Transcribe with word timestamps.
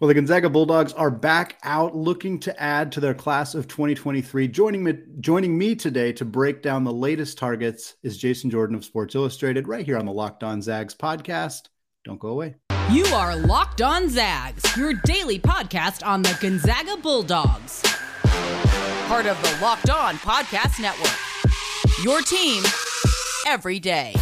Well, 0.00 0.08
the 0.08 0.14
Gonzaga 0.14 0.50
Bulldogs 0.50 0.92
are 0.94 1.10
back 1.10 1.56
out 1.62 1.94
looking 1.94 2.40
to 2.40 2.60
add 2.60 2.90
to 2.92 3.00
their 3.00 3.14
class 3.14 3.54
of 3.54 3.68
2023. 3.68 4.48
Joining 4.48 4.82
me, 4.82 4.94
joining 5.20 5.56
me 5.56 5.76
today 5.76 6.12
to 6.14 6.24
break 6.24 6.62
down 6.62 6.82
the 6.82 6.92
latest 6.92 7.38
targets 7.38 7.94
is 8.02 8.18
Jason 8.18 8.50
Jordan 8.50 8.74
of 8.74 8.84
Sports 8.84 9.14
Illustrated, 9.14 9.68
right 9.68 9.86
here 9.86 9.96
on 9.96 10.04
the 10.04 10.12
Locked 10.12 10.42
On 10.42 10.60
Zags 10.60 10.96
podcast. 10.96 11.68
Don't 12.04 12.18
go 12.18 12.30
away. 12.30 12.56
You 12.90 13.06
are 13.06 13.36
Locked 13.36 13.82
On 13.82 14.08
Zags, 14.08 14.76
your 14.76 14.94
daily 15.04 15.38
podcast 15.38 16.04
on 16.04 16.22
the 16.22 16.36
Gonzaga 16.40 16.96
Bulldogs. 16.96 17.80
Part 19.06 19.26
of 19.26 19.40
the 19.42 19.58
Locked 19.62 19.90
On 19.90 20.16
Podcast 20.16 20.80
Network. 20.80 21.16
Your 22.02 22.20
team 22.20 22.64
every 23.46 23.78
day. 23.78 24.12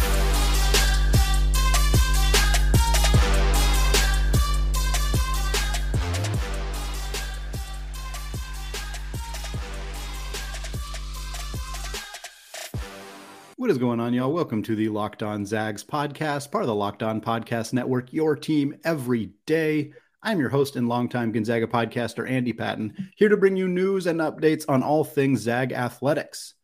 What 13.63 13.71
is 13.71 13.77
going 13.77 14.01
on, 14.01 14.13
y'all? 14.13 14.33
Welcome 14.33 14.61
to 14.63 14.75
the 14.75 14.89
Locked 14.89 15.23
On 15.23 15.45
Zags 15.45 15.85
podcast, 15.85 16.51
part 16.51 16.65
of 16.65 16.67
the 16.67 16.75
Locked 16.75 17.01
On 17.01 17.21
Podcast 17.21 17.71
Network, 17.71 18.11
your 18.11 18.35
team 18.35 18.75
every 18.83 19.31
day. 19.45 19.93
I'm 20.21 20.37
your 20.41 20.49
host 20.49 20.75
and 20.75 20.89
longtime 20.89 21.31
Gonzaga 21.31 21.65
podcaster, 21.65 22.29
Andy 22.29 22.51
Patton, 22.51 23.13
here 23.15 23.29
to 23.29 23.37
bring 23.37 23.55
you 23.55 23.69
news 23.69 24.05
and 24.05 24.19
updates 24.19 24.65
on 24.67 24.83
all 24.83 25.05
things 25.05 25.39
Zag 25.39 25.71
athletics. 25.71 26.55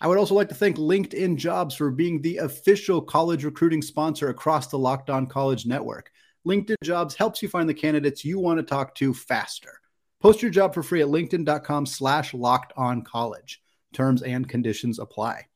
I 0.00 0.06
would 0.06 0.16
also 0.16 0.36
like 0.36 0.48
to 0.50 0.54
thank 0.54 0.76
LinkedIn 0.76 1.38
Jobs 1.38 1.74
for 1.74 1.90
being 1.90 2.22
the 2.22 2.36
official 2.36 3.02
college 3.02 3.44
recruiting 3.44 3.82
sponsor 3.82 4.28
across 4.28 4.68
the 4.68 4.78
Locked 4.78 5.10
On 5.10 5.26
College 5.26 5.66
Network. 5.66 6.12
LinkedIn 6.46 6.76
Jobs 6.84 7.16
helps 7.16 7.42
you 7.42 7.48
find 7.48 7.68
the 7.68 7.74
candidates 7.74 8.24
you 8.24 8.38
want 8.38 8.60
to 8.60 8.62
talk 8.64 8.94
to 8.94 9.12
faster. 9.12 9.80
Post 10.22 10.40
your 10.40 10.52
job 10.52 10.72
for 10.72 10.84
free 10.84 11.02
at 11.02 11.08
linkedin.com 11.08 11.84
slash 11.84 12.32
locked 12.32 12.72
on 12.76 13.02
college. 13.02 13.60
Terms 13.92 14.22
and 14.22 14.48
conditions 14.48 15.00
apply. 15.00 15.48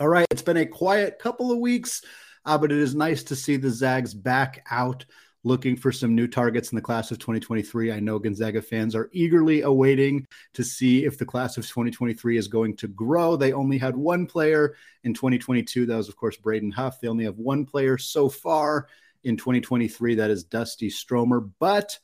All 0.00 0.08
right, 0.08 0.26
it's 0.32 0.42
been 0.42 0.56
a 0.56 0.66
quiet 0.66 1.20
couple 1.20 1.52
of 1.52 1.58
weeks, 1.58 2.02
uh, 2.44 2.58
but 2.58 2.72
it 2.72 2.78
is 2.78 2.96
nice 2.96 3.22
to 3.24 3.36
see 3.36 3.56
the 3.56 3.70
Zags 3.70 4.12
back 4.12 4.66
out 4.68 5.04
looking 5.44 5.76
for 5.76 5.92
some 5.92 6.16
new 6.16 6.26
targets 6.26 6.72
in 6.72 6.76
the 6.76 6.82
class 6.82 7.12
of 7.12 7.20
2023. 7.20 7.92
I 7.92 8.00
know 8.00 8.18
Gonzaga 8.18 8.60
fans 8.60 8.96
are 8.96 9.08
eagerly 9.12 9.60
awaiting 9.62 10.26
to 10.54 10.64
see 10.64 11.04
if 11.04 11.16
the 11.16 11.26
class 11.26 11.56
of 11.58 11.64
2023 11.68 12.36
is 12.36 12.48
going 12.48 12.76
to 12.78 12.88
grow. 12.88 13.36
They 13.36 13.52
only 13.52 13.78
had 13.78 13.94
one 13.94 14.26
player 14.26 14.74
in 15.04 15.14
2022. 15.14 15.86
That 15.86 15.96
was, 15.96 16.08
of 16.08 16.16
course, 16.16 16.36
Braden 16.38 16.72
Huff. 16.72 17.00
They 17.00 17.08
only 17.08 17.24
have 17.24 17.38
one 17.38 17.64
player 17.64 17.96
so 17.96 18.28
far 18.28 18.88
in 19.22 19.36
2023. 19.36 20.16
That 20.16 20.30
is 20.30 20.42
Dusty 20.42 20.90
Stromer. 20.90 21.40
But 21.60 21.98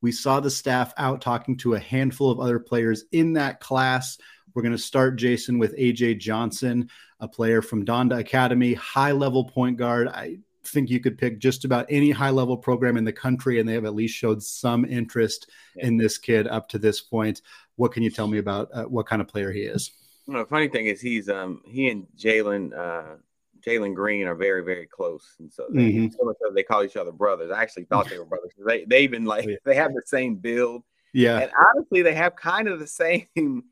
we 0.00 0.10
saw 0.10 0.40
the 0.40 0.50
staff 0.50 0.92
out 0.96 1.20
talking 1.20 1.58
to 1.58 1.74
a 1.74 1.78
handful 1.78 2.30
of 2.32 2.40
other 2.40 2.58
players 2.58 3.04
in 3.12 3.34
that 3.34 3.60
class. 3.60 4.18
We're 4.56 4.62
going 4.62 4.72
to 4.72 4.78
start, 4.78 5.16
Jason, 5.16 5.58
with 5.58 5.76
AJ 5.76 6.18
Johnson, 6.18 6.88
a 7.20 7.28
player 7.28 7.60
from 7.60 7.84
Donda 7.84 8.18
Academy, 8.18 8.72
high 8.72 9.12
level 9.12 9.44
point 9.44 9.76
guard. 9.76 10.08
I 10.08 10.38
think 10.64 10.88
you 10.88 10.98
could 10.98 11.18
pick 11.18 11.40
just 11.40 11.66
about 11.66 11.84
any 11.90 12.10
high 12.10 12.30
level 12.30 12.56
program 12.56 12.96
in 12.96 13.04
the 13.04 13.12
country, 13.12 13.60
and 13.60 13.68
they 13.68 13.74
have 13.74 13.84
at 13.84 13.94
least 13.94 14.16
showed 14.16 14.42
some 14.42 14.86
interest 14.86 15.50
yeah. 15.76 15.88
in 15.88 15.98
this 15.98 16.16
kid 16.16 16.48
up 16.48 16.70
to 16.70 16.78
this 16.78 17.02
point. 17.02 17.42
What 17.74 17.92
can 17.92 18.02
you 18.02 18.08
tell 18.08 18.28
me 18.28 18.38
about 18.38 18.70
uh, 18.72 18.84
what 18.84 19.04
kind 19.04 19.20
of 19.20 19.28
player 19.28 19.52
he 19.52 19.60
is? 19.60 19.90
Well, 20.26 20.38
the 20.38 20.48
funny 20.48 20.68
thing 20.68 20.86
is, 20.86 21.02
he's 21.02 21.28
um 21.28 21.60
he 21.66 21.90
and 21.90 22.06
Jalen 22.16 22.72
uh, 22.74 23.16
Jalen 23.60 23.94
Green 23.94 24.26
are 24.26 24.34
very 24.34 24.64
very 24.64 24.86
close, 24.86 25.36
and 25.38 25.52
so 25.52 25.66
they, 25.68 25.92
mm-hmm. 25.92 26.06
so 26.12 26.34
they 26.54 26.62
call 26.62 26.82
each 26.82 26.96
other 26.96 27.12
brothers. 27.12 27.50
I 27.50 27.60
actually 27.60 27.84
thought 27.84 28.08
they 28.08 28.18
were 28.18 28.24
brothers. 28.24 28.52
They 28.66 28.86
they 28.86 29.02
even 29.02 29.26
like 29.26 29.46
they 29.66 29.74
have 29.74 29.92
the 29.92 30.02
same 30.06 30.36
build. 30.36 30.82
Yeah, 31.12 31.40
and 31.40 31.50
honestly, 31.74 32.00
they 32.00 32.14
have 32.14 32.36
kind 32.36 32.68
of 32.68 32.78
the 32.78 32.86
same 33.36 33.64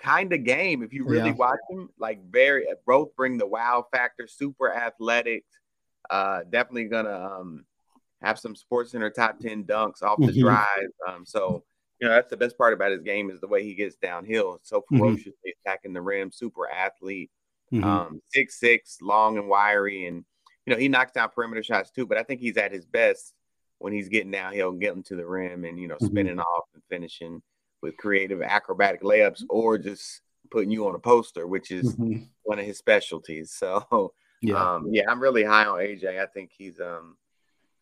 kind 0.00 0.32
of 0.32 0.44
game. 0.44 0.82
If 0.82 0.92
you 0.92 1.04
really 1.04 1.30
yeah. 1.30 1.36
watch 1.36 1.58
them, 1.68 1.90
like 1.98 2.20
very 2.30 2.66
both 2.86 3.14
bring 3.16 3.38
the 3.38 3.46
wow 3.46 3.86
factor, 3.92 4.26
super 4.26 4.74
athletic. 4.74 5.44
Uh, 6.08 6.40
definitely 6.48 6.84
gonna 6.84 7.38
um, 7.40 7.64
have 8.22 8.38
some 8.38 8.56
Sports 8.56 8.92
Center 8.92 9.10
top 9.10 9.38
ten 9.38 9.64
dunks 9.64 10.02
off 10.02 10.18
the 10.18 10.28
mm-hmm. 10.28 10.40
drive. 10.40 10.88
Um, 11.06 11.24
so 11.24 11.64
you 12.00 12.08
know 12.08 12.14
that's 12.14 12.30
the 12.30 12.36
best 12.36 12.56
part 12.58 12.72
about 12.72 12.92
his 12.92 13.02
game 13.02 13.30
is 13.30 13.40
the 13.40 13.48
way 13.48 13.62
he 13.62 13.74
gets 13.74 13.96
downhill, 13.96 14.58
so 14.62 14.80
mm-hmm. 14.80 14.98
ferociously 14.98 15.32
mm-hmm. 15.32 15.68
attacking 15.68 15.92
the 15.92 16.00
rim, 16.00 16.30
super 16.32 16.68
athlete, 16.68 17.30
mm-hmm. 17.72 17.84
um, 17.84 18.22
six 18.28 18.58
six, 18.58 18.98
long 19.02 19.38
and 19.38 19.48
wiry, 19.48 20.06
and 20.06 20.24
you 20.66 20.74
know 20.74 20.80
he 20.80 20.88
knocks 20.88 21.12
down 21.12 21.28
perimeter 21.28 21.62
shots 21.62 21.90
too. 21.90 22.06
But 22.06 22.18
I 22.18 22.22
think 22.22 22.40
he's 22.40 22.56
at 22.56 22.72
his 22.72 22.86
best 22.86 23.34
when 23.78 23.92
he's 23.92 24.08
getting 24.08 24.30
downhill, 24.30 24.72
getting 24.72 25.02
to 25.04 25.16
the 25.16 25.26
rim, 25.26 25.64
and 25.64 25.78
you 25.78 25.88
know 25.88 25.96
mm-hmm. 25.96 26.06
spinning 26.06 26.40
off 26.40 26.64
and 26.74 26.82
finishing 26.88 27.42
with 27.82 27.96
creative 27.96 28.42
acrobatic 28.42 29.02
layups 29.02 29.42
or 29.48 29.78
just 29.78 30.22
putting 30.50 30.70
you 30.70 30.86
on 30.88 30.94
a 30.94 30.98
poster, 30.98 31.46
which 31.46 31.70
is 31.70 31.94
mm-hmm. 31.94 32.24
one 32.42 32.58
of 32.58 32.66
his 32.66 32.78
specialties. 32.78 33.52
So 33.60 34.12
yeah. 34.42 34.54
Um, 34.54 34.88
yeah, 34.90 35.02
I'm 35.06 35.20
really 35.20 35.44
high 35.44 35.66
on 35.66 35.80
AJ. 35.80 36.18
I 36.18 36.24
think 36.24 36.50
he's 36.56 36.80
um 36.80 37.16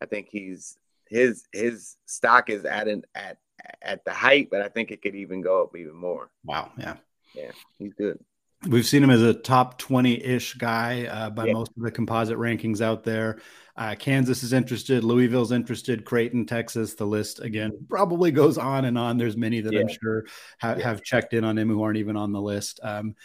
I 0.01 0.05
think 0.05 0.27
he's 0.29 0.77
his 1.07 1.45
his 1.53 1.95
stock 2.05 2.49
is 2.49 2.65
at 2.65 2.87
an 2.87 3.03
at 3.15 3.37
at 3.81 4.03
the 4.05 4.13
height, 4.13 4.49
but 4.51 4.61
I 4.61 4.67
think 4.67 4.91
it 4.91 5.01
could 5.01 5.15
even 5.15 5.41
go 5.41 5.63
up 5.63 5.75
even 5.77 5.95
more. 5.95 6.31
Wow. 6.43 6.71
Yeah. 6.77 6.95
Yeah, 7.35 7.51
he's 7.77 7.93
good. 7.93 8.19
We've 8.67 8.85
seen 8.85 9.03
him 9.03 9.09
as 9.09 9.21
a 9.21 9.33
top 9.33 9.77
20 9.77 10.21
ish 10.23 10.55
guy 10.55 11.05
uh, 11.05 11.29
by 11.29 11.45
yeah. 11.45 11.53
most 11.53 11.71
of 11.77 11.83
the 11.83 11.91
composite 11.91 12.37
rankings 12.37 12.81
out 12.81 13.03
there. 13.03 13.39
Uh, 13.79 13.95
Kansas 13.95 14.43
is 14.43 14.51
interested, 14.51 15.05
Louisville's 15.05 15.53
interested, 15.53 16.03
Creighton, 16.03 16.45
Texas. 16.45 16.95
The 16.95 17.05
list 17.05 17.39
again 17.39 17.71
probably 17.87 18.29
goes 18.29 18.57
on 18.57 18.83
and 18.83 18.97
on. 18.97 19.17
There's 19.17 19.37
many 19.37 19.61
that 19.61 19.71
yeah. 19.71 19.79
I'm 19.79 19.87
sure 19.87 20.25
ha- 20.59 20.75
yeah. 20.77 20.83
have 20.83 21.01
checked 21.01 21.33
in 21.33 21.45
on 21.45 21.57
him 21.57 21.69
who 21.69 21.81
aren't 21.81 21.97
even 21.97 22.17
on 22.17 22.33
the 22.33 22.41
list. 22.41 22.81
Um, 22.83 23.15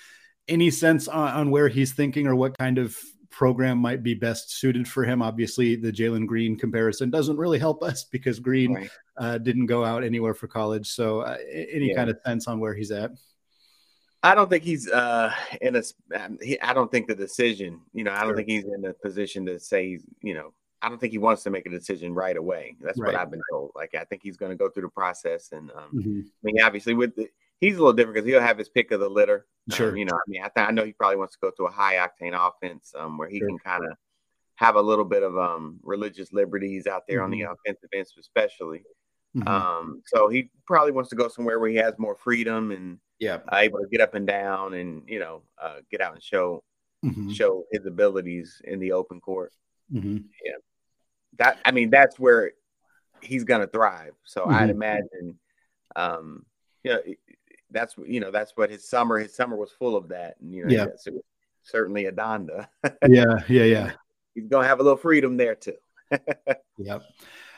any 0.46 0.70
sense 0.70 1.08
on, 1.08 1.28
on, 1.34 1.50
where 1.50 1.66
he's 1.66 1.92
thinking 1.92 2.28
or 2.28 2.36
what 2.36 2.56
kind 2.56 2.78
of 2.78 2.96
program 3.30 3.78
might 3.78 4.04
be 4.04 4.14
best 4.14 4.56
suited 4.56 4.86
for 4.86 5.02
him? 5.02 5.22
Obviously, 5.22 5.74
the 5.74 5.90
Jalen 5.90 6.28
Green 6.28 6.56
comparison 6.56 7.10
doesn't 7.10 7.36
really 7.36 7.58
help 7.58 7.82
us 7.82 8.04
because 8.04 8.38
Green 8.38 8.74
right. 8.74 8.90
uh, 9.16 9.38
didn't 9.38 9.66
go 9.66 9.84
out 9.84 10.04
anywhere 10.04 10.34
for 10.34 10.46
college. 10.46 10.86
So, 10.86 11.22
uh, 11.22 11.36
any 11.52 11.88
yeah. 11.88 11.96
kind 11.96 12.10
of 12.10 12.18
sense 12.24 12.46
on 12.46 12.60
where 12.60 12.74
he's 12.74 12.92
at? 12.92 13.10
I 14.24 14.34
don't 14.34 14.48
think 14.48 14.64
he's 14.64 14.90
uh, 14.90 15.32
in 15.60 15.76
a. 15.76 15.82
Um, 16.18 16.38
don't 16.72 16.90
think 16.90 17.06
the 17.06 17.14
decision. 17.14 17.80
You 17.92 18.04
know, 18.04 18.12
I 18.12 18.20
don't 18.20 18.30
sure. 18.30 18.36
think 18.36 18.48
he's 18.48 18.64
in 18.64 18.84
a 18.86 18.94
position 18.94 19.44
to 19.46 19.60
say. 19.60 19.90
He's, 19.90 20.02
you 20.22 20.32
know, 20.32 20.54
I 20.80 20.88
don't 20.88 20.98
think 20.98 21.12
he 21.12 21.18
wants 21.18 21.42
to 21.42 21.50
make 21.50 21.66
a 21.66 21.70
decision 21.70 22.14
right 22.14 22.36
away. 22.36 22.76
That's 22.80 22.98
right. 22.98 23.12
what 23.12 23.20
I've 23.20 23.30
been 23.30 23.42
told. 23.52 23.72
Like, 23.74 23.94
I 23.94 24.04
think 24.04 24.22
he's 24.22 24.38
going 24.38 24.50
to 24.50 24.56
go 24.56 24.70
through 24.70 24.84
the 24.84 24.88
process, 24.88 25.52
and 25.52 25.70
um, 25.72 25.90
mm-hmm. 25.94 26.20
I 26.20 26.40
mean, 26.42 26.60
obviously, 26.62 26.94
with 26.94 27.14
the, 27.14 27.28
he's 27.60 27.74
a 27.74 27.78
little 27.78 27.92
different 27.92 28.14
because 28.14 28.26
he'll 28.26 28.40
have 28.40 28.58
his 28.58 28.70
pick 28.70 28.90
of 28.92 29.00
the 29.00 29.08
litter. 29.08 29.46
Um, 29.70 29.76
sure. 29.76 29.90
Um, 29.90 29.96
you 29.96 30.06
know, 30.06 30.14
I 30.14 30.26
mean, 30.26 30.42
I, 30.42 30.48
th- 30.48 30.68
I 30.68 30.70
know 30.70 30.84
he 30.84 30.92
probably 30.92 31.16
wants 31.16 31.34
to 31.34 31.40
go 31.40 31.50
to 31.50 31.66
a 31.66 31.70
high 31.70 31.96
octane 31.96 32.34
offense 32.34 32.94
um, 32.98 33.18
where 33.18 33.28
he 33.28 33.40
sure. 33.40 33.48
can 33.48 33.58
kind 33.58 33.84
of 33.84 33.96
have 34.56 34.76
a 34.76 34.82
little 34.82 35.04
bit 35.04 35.22
of 35.22 35.36
um 35.36 35.80
religious 35.82 36.32
liberties 36.32 36.86
out 36.86 37.02
there 37.08 37.18
mm-hmm. 37.18 37.24
on 37.24 37.30
the 37.30 37.40
mm-hmm. 37.40 37.52
offensive 37.52 37.90
end, 37.92 38.06
especially. 38.18 38.84
Mm-hmm. 39.36 39.48
Um, 39.48 40.02
so 40.06 40.28
he 40.28 40.50
probably 40.66 40.92
wants 40.92 41.10
to 41.10 41.16
go 41.16 41.28
somewhere 41.28 41.58
where 41.58 41.68
he 41.68 41.76
has 41.76 41.94
more 41.98 42.14
freedom 42.14 42.70
and 42.70 42.98
yeah, 43.18 43.38
uh, 43.52 43.56
able 43.56 43.80
to 43.80 43.86
get 43.88 44.00
up 44.00 44.14
and 44.14 44.26
down 44.26 44.74
and 44.74 45.02
you 45.06 45.18
know 45.18 45.42
uh, 45.62 45.76
get 45.90 46.00
out 46.00 46.14
and 46.14 46.22
show 46.22 46.62
mm-hmm. 47.04 47.30
show 47.30 47.64
his 47.70 47.86
abilities 47.86 48.60
in 48.64 48.80
the 48.80 48.92
open 48.92 49.20
court. 49.20 49.52
Mm-hmm. 49.92 50.18
Yeah, 50.44 50.56
that 51.38 51.58
I 51.64 51.70
mean 51.70 51.90
that's 51.90 52.18
where 52.18 52.52
he's 53.20 53.44
gonna 53.44 53.66
thrive. 53.66 54.14
So 54.24 54.42
mm-hmm. 54.42 54.54
I'd 54.54 54.70
imagine, 54.70 55.38
um, 55.96 56.44
you 56.82 56.92
know, 56.92 57.00
that's 57.70 57.94
you 58.06 58.20
know 58.20 58.30
that's 58.30 58.52
what 58.56 58.70
his 58.70 58.88
summer 58.88 59.18
his 59.18 59.34
summer 59.34 59.56
was 59.56 59.70
full 59.72 59.96
of 59.96 60.08
that. 60.08 60.36
And 60.40 60.54
you 60.54 60.64
know, 60.64 60.74
yeah, 60.74 60.86
certainly 61.62 62.06
a 62.06 62.12
Donda. 62.12 62.68
yeah, 63.08 63.40
yeah, 63.48 63.64
yeah. 63.64 63.92
He's 64.34 64.48
gonna 64.48 64.66
have 64.66 64.80
a 64.80 64.82
little 64.82 64.98
freedom 64.98 65.36
there 65.36 65.54
too. 65.54 65.76
yep 66.78 67.02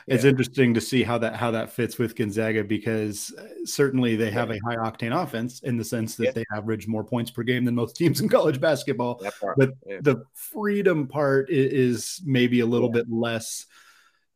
it's 0.07 0.23
yeah. 0.23 0.29
interesting 0.29 0.73
to 0.73 0.81
see 0.81 1.03
how 1.03 1.17
that 1.17 1.35
how 1.35 1.51
that 1.51 1.69
fits 1.69 1.97
with 1.97 2.15
Gonzaga 2.15 2.63
because 2.63 3.33
uh, 3.37 3.43
certainly 3.65 4.15
they 4.15 4.31
have 4.31 4.49
a 4.49 4.59
high 4.59 4.77
octane 4.77 5.13
offense 5.13 5.59
in 5.61 5.75
the 5.75 5.83
sense 5.83 6.15
that 6.15 6.23
yeah. 6.25 6.31
they 6.31 6.45
average 6.55 6.87
more 6.87 7.03
points 7.03 7.29
per 7.29 7.43
game 7.43 7.65
than 7.65 7.75
most 7.75 7.95
teams 7.97 8.21
in 8.21 8.29
college 8.29 8.61
basketball. 8.61 9.21
But 9.57 9.71
yeah. 9.85 9.97
the 10.01 10.23
freedom 10.33 11.07
part 11.07 11.49
is, 11.49 12.21
maybe 12.25 12.61
a 12.61 12.65
little 12.65 12.89
bit 12.89 13.11
less 13.11 13.65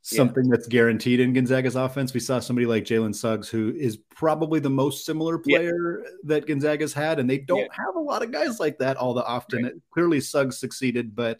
something 0.01 0.49
that's 0.49 0.67
guaranteed 0.67 1.19
in 1.19 1.31
Gonzaga's 1.31 1.75
offense. 1.75 2.13
We 2.13 2.19
saw 2.19 2.39
somebody 2.39 2.65
like 2.65 2.83
Jalen 2.83 3.15
Suggs, 3.15 3.47
who 3.47 3.73
is 3.77 3.97
probably 3.97 4.59
the 4.59 4.69
most 4.69 5.05
similar 5.05 5.37
player 5.37 6.03
that 6.23 6.47
Gonzaga's 6.47 6.93
had, 6.93 7.19
and 7.19 7.29
they 7.29 7.37
don't 7.37 7.73
have 7.73 7.95
a 7.95 7.99
lot 7.99 8.23
of 8.23 8.31
guys 8.31 8.59
like 8.59 8.77
that 8.79 8.97
all 8.97 9.13
the 9.13 9.23
often. 9.23 9.63
Right. 9.63 9.73
Clearly, 9.91 10.19
Suggs 10.19 10.57
succeeded, 10.57 11.15
but 11.15 11.39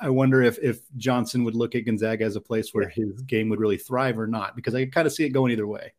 I 0.00 0.10
wonder 0.10 0.42
if 0.42 0.58
if 0.58 0.80
Johnson 0.96 1.44
would 1.44 1.54
look 1.54 1.74
at 1.74 1.84
Gonzaga 1.84 2.24
as 2.24 2.36
a 2.36 2.40
place 2.40 2.70
where 2.72 2.88
his 2.88 3.20
game 3.22 3.48
would 3.48 3.60
really 3.60 3.76
thrive 3.76 4.18
or 4.18 4.26
not, 4.26 4.54
because 4.54 4.74
I 4.74 4.86
kind 4.86 5.06
of 5.06 5.12
see 5.12 5.24
it 5.24 5.30
going 5.30 5.52
either 5.52 5.66
way. 5.66 5.92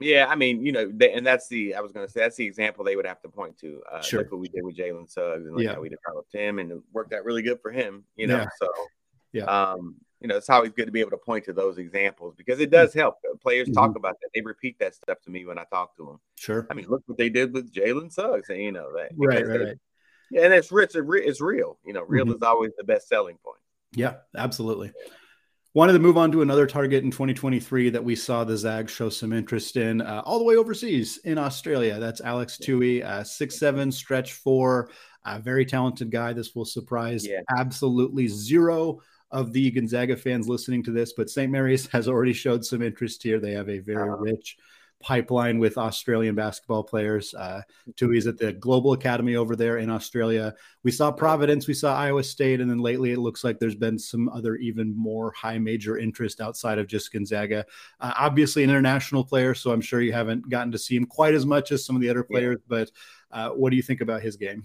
Yeah, 0.00 0.26
I 0.28 0.34
mean, 0.34 0.64
you 0.64 0.72
know, 0.72 0.90
they, 0.92 1.12
and 1.12 1.24
that's 1.24 1.48
the 1.48 1.74
I 1.74 1.80
was 1.80 1.92
going 1.92 2.06
to 2.06 2.12
say 2.12 2.20
that's 2.20 2.36
the 2.36 2.46
example 2.46 2.84
they 2.84 2.96
would 2.96 3.06
have 3.06 3.20
to 3.22 3.28
point 3.28 3.58
to. 3.58 3.82
Uh, 3.90 4.00
sure, 4.00 4.22
like 4.22 4.32
what 4.32 4.40
we 4.40 4.48
did 4.48 4.64
with 4.64 4.76
Jalen 4.76 5.10
Suggs 5.10 5.46
and 5.46 5.54
like 5.54 5.64
yeah. 5.64 5.74
how 5.74 5.80
we 5.80 5.90
developed 5.90 6.34
him, 6.34 6.58
and 6.58 6.72
it 6.72 6.78
worked 6.92 7.12
out 7.12 7.24
really 7.24 7.42
good 7.42 7.60
for 7.60 7.70
him. 7.70 8.04
You 8.16 8.26
know, 8.26 8.38
yeah. 8.38 8.48
so 8.58 8.68
yeah, 9.32 9.44
um, 9.44 9.96
you 10.20 10.28
know, 10.28 10.36
it's 10.36 10.50
always 10.50 10.72
good 10.72 10.86
to 10.86 10.92
be 10.92 11.00
able 11.00 11.10
to 11.10 11.18
point 11.18 11.44
to 11.44 11.52
those 11.52 11.78
examples 11.78 12.34
because 12.36 12.60
it 12.60 12.70
does 12.70 12.94
help. 12.94 13.16
players 13.40 13.68
mm-hmm. 13.68 13.74
talk 13.74 13.96
about 13.96 14.16
that. 14.20 14.30
They 14.34 14.40
repeat 14.40 14.78
that 14.78 14.94
stuff 14.94 15.20
to 15.22 15.30
me 15.30 15.44
when 15.44 15.58
I 15.58 15.64
talk 15.64 15.96
to 15.96 16.06
them. 16.06 16.20
Sure. 16.36 16.66
I 16.70 16.74
mean, 16.74 16.86
look 16.88 17.02
what 17.06 17.18
they 17.18 17.28
did 17.28 17.52
with 17.52 17.72
Jalen 17.72 18.12
Suggs, 18.12 18.48
and 18.48 18.60
you 18.60 18.72
know 18.72 18.92
that. 18.96 19.10
Right, 19.16 19.46
right, 19.46 19.60
right. 19.60 19.76
And 20.34 20.52
it's 20.52 20.72
rich. 20.72 20.92
It's 20.94 21.40
real. 21.40 21.78
You 21.84 21.92
know, 21.92 22.04
real 22.06 22.24
mm-hmm. 22.24 22.34
is 22.34 22.42
always 22.42 22.72
the 22.76 22.84
best 22.84 23.08
selling 23.08 23.38
point. 23.44 23.58
Yeah, 23.94 24.14
absolutely. 24.36 24.92
Wanted 25.74 25.94
to 25.94 25.98
move 26.00 26.18
on 26.18 26.30
to 26.32 26.42
another 26.42 26.66
target 26.66 27.02
in 27.02 27.10
2023 27.10 27.90
that 27.90 28.04
we 28.04 28.14
saw 28.14 28.44
the 28.44 28.56
Zags 28.58 28.92
show 28.92 29.08
some 29.08 29.32
interest 29.32 29.76
in, 29.78 30.02
uh, 30.02 30.22
all 30.26 30.38
the 30.38 30.44
way 30.44 30.56
overseas 30.56 31.16
in 31.24 31.38
Australia. 31.38 31.98
That's 31.98 32.20
Alex 32.20 32.58
Toohey, 32.58 33.02
uh, 33.02 33.24
six 33.24 33.58
seven, 33.58 33.90
stretch 33.90 34.34
four, 34.34 34.90
a 35.24 35.38
very 35.38 35.64
talented 35.64 36.10
guy. 36.10 36.34
This 36.34 36.54
will 36.54 36.66
surprise 36.66 37.26
yeah. 37.26 37.40
absolutely 37.56 38.28
zero 38.28 39.00
of 39.30 39.52
the 39.54 39.70
Gonzaga 39.70 40.14
fans 40.14 40.46
listening 40.46 40.82
to 40.84 40.90
this, 40.90 41.14
but 41.14 41.30
St. 41.30 41.50
Mary's 41.50 41.86
has 41.92 42.06
already 42.06 42.34
showed 42.34 42.64
some 42.64 42.82
interest 42.82 43.22
here. 43.22 43.40
They 43.40 43.52
have 43.52 43.70
a 43.70 43.78
very 43.78 44.10
uh-huh. 44.10 44.18
rich 44.18 44.58
pipeline 45.02 45.58
with 45.58 45.76
Australian 45.76 46.34
basketball 46.34 46.82
players. 46.82 47.34
Uh, 47.34 47.62
Toohey's 47.92 48.26
at 48.26 48.38
the 48.38 48.52
Global 48.52 48.92
Academy 48.92 49.36
over 49.36 49.56
there 49.56 49.78
in 49.78 49.90
Australia. 49.90 50.54
We 50.82 50.90
saw 50.90 51.10
Providence, 51.12 51.66
we 51.66 51.74
saw 51.74 51.94
Iowa 51.94 52.22
State, 52.22 52.60
and 52.60 52.70
then 52.70 52.78
lately 52.78 53.12
it 53.12 53.18
looks 53.18 53.44
like 53.44 53.58
there's 53.58 53.74
been 53.74 53.98
some 53.98 54.28
other 54.28 54.56
even 54.56 54.96
more 54.96 55.32
high 55.32 55.58
major 55.58 55.98
interest 55.98 56.40
outside 56.40 56.78
of 56.78 56.86
just 56.86 57.12
Gonzaga. 57.12 57.66
Uh, 58.00 58.12
obviously, 58.18 58.64
an 58.64 58.70
international 58.70 59.24
player, 59.24 59.54
so 59.54 59.72
I'm 59.72 59.80
sure 59.80 60.00
you 60.00 60.12
haven't 60.12 60.48
gotten 60.48 60.72
to 60.72 60.78
see 60.78 60.96
him 60.96 61.06
quite 61.06 61.34
as 61.34 61.44
much 61.44 61.72
as 61.72 61.84
some 61.84 61.96
of 61.96 62.02
the 62.02 62.08
other 62.08 62.24
players. 62.24 62.58
Yeah. 62.60 62.66
But 62.68 62.90
uh, 63.30 63.50
what 63.50 63.70
do 63.70 63.76
you 63.76 63.82
think 63.82 64.00
about 64.00 64.22
his 64.22 64.36
game? 64.36 64.64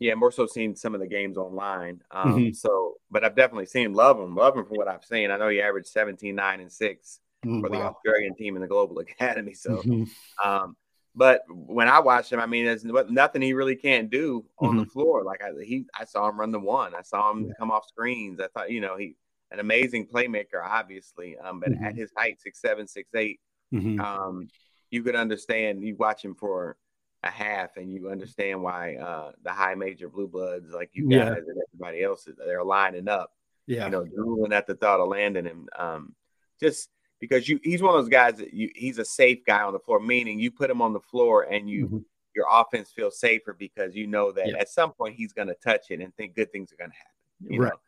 Yeah, 0.00 0.14
more 0.14 0.30
so 0.30 0.46
seen 0.46 0.76
some 0.76 0.94
of 0.94 1.00
the 1.00 1.08
games 1.08 1.36
online. 1.36 2.02
Um, 2.10 2.34
mm-hmm. 2.34 2.52
So, 2.52 2.94
but 3.10 3.24
I've 3.24 3.34
definitely 3.34 3.66
seen 3.66 3.86
him, 3.86 3.94
love 3.94 4.18
him, 4.18 4.34
love 4.36 4.56
him 4.56 4.64
from 4.64 4.76
what 4.76 4.86
I've 4.86 5.04
seen. 5.04 5.30
I 5.30 5.36
know 5.36 5.48
he 5.48 5.60
averaged 5.60 5.88
17, 5.88 6.34
9, 6.34 6.60
and 6.60 6.70
6 6.70 7.20
mm, 7.44 7.60
for 7.60 7.68
the. 7.68 7.76
Australian 7.76 8.34
team 8.34 8.56
in 8.56 8.62
the 8.62 8.68
Global 8.68 8.98
Academy. 9.00 9.54
So, 9.54 9.76
mm-hmm. 9.76 10.04
um, 10.48 10.76
but 11.14 11.42
when 11.48 11.88
I 11.88 11.98
watched 12.00 12.32
him, 12.32 12.40
I 12.40 12.46
mean, 12.46 12.64
there's 12.64 12.84
nothing 12.84 13.42
he 13.42 13.52
really 13.52 13.76
can't 13.76 14.10
do 14.10 14.44
on 14.58 14.70
mm-hmm. 14.70 14.78
the 14.80 14.86
floor. 14.86 15.24
Like 15.24 15.42
I, 15.42 15.50
he, 15.64 15.86
I 15.98 16.04
saw 16.04 16.28
him 16.28 16.38
run 16.38 16.52
the 16.52 16.60
one. 16.60 16.94
I 16.94 17.02
saw 17.02 17.30
him 17.32 17.46
yeah. 17.46 17.54
come 17.58 17.70
off 17.70 17.88
screens. 17.88 18.40
I 18.40 18.46
thought, 18.48 18.70
you 18.70 18.80
know, 18.80 18.96
he 18.96 19.16
an 19.50 19.60
amazing 19.60 20.06
playmaker, 20.06 20.62
obviously. 20.62 21.36
Um, 21.38 21.60
but 21.60 21.72
at 21.72 21.78
mm-hmm. 21.78 21.96
his 21.96 22.12
height, 22.16 22.40
six 22.40 22.60
seven, 22.60 22.86
six 22.86 23.08
eight, 23.14 23.40
mm-hmm. 23.72 24.00
um, 24.00 24.48
you 24.90 25.02
could 25.02 25.16
understand. 25.16 25.82
You 25.82 25.96
watch 25.96 26.24
him 26.24 26.34
for 26.34 26.76
a 27.22 27.30
half, 27.30 27.76
and 27.76 27.92
you 27.92 28.10
understand 28.10 28.62
why 28.62 28.96
uh, 28.96 29.32
the 29.42 29.50
high 29.50 29.74
major 29.74 30.08
blue 30.08 30.28
bloods 30.28 30.72
like 30.72 30.90
you 30.92 31.08
guys 31.08 31.18
yeah. 31.18 31.26
and 31.26 31.62
everybody 31.72 32.02
else 32.02 32.28
they're 32.38 32.64
lining 32.64 33.08
up. 33.08 33.32
Yeah, 33.66 33.86
you 33.86 33.90
know, 33.90 34.04
drooling 34.04 34.52
at 34.52 34.66
the 34.66 34.74
thought 34.74 35.00
of 35.00 35.08
landing 35.08 35.44
him. 35.44 35.68
Um, 35.76 36.14
just 36.60 36.88
because 37.20 37.48
you 37.48 37.60
he's 37.62 37.82
one 37.82 37.94
of 37.94 38.00
those 38.00 38.10
guys 38.10 38.36
that 38.36 38.52
you 38.52 38.70
he's 38.74 38.98
a 38.98 39.04
safe 39.04 39.44
guy 39.44 39.62
on 39.62 39.72
the 39.72 39.78
floor, 39.78 40.00
meaning 40.00 40.38
you 40.38 40.50
put 40.50 40.70
him 40.70 40.82
on 40.82 40.92
the 40.92 41.00
floor 41.00 41.42
and 41.42 41.68
you 41.68 41.86
mm-hmm. 41.86 41.98
your 42.34 42.46
offense 42.50 42.90
feels 42.90 43.18
safer 43.18 43.52
because 43.52 43.94
you 43.94 44.06
know 44.06 44.32
that 44.32 44.48
yeah. 44.48 44.56
at 44.58 44.68
some 44.68 44.92
point 44.92 45.16
he's 45.16 45.32
going 45.32 45.48
to 45.48 45.56
touch 45.64 45.90
it 45.90 46.00
and 46.00 46.14
think 46.16 46.34
good 46.34 46.52
things 46.52 46.72
are 46.72 46.76
going 46.76 46.90
to 46.90 46.96
happen. 46.96 47.54
You 47.54 47.62
right. 47.62 47.72
Know? 47.72 47.78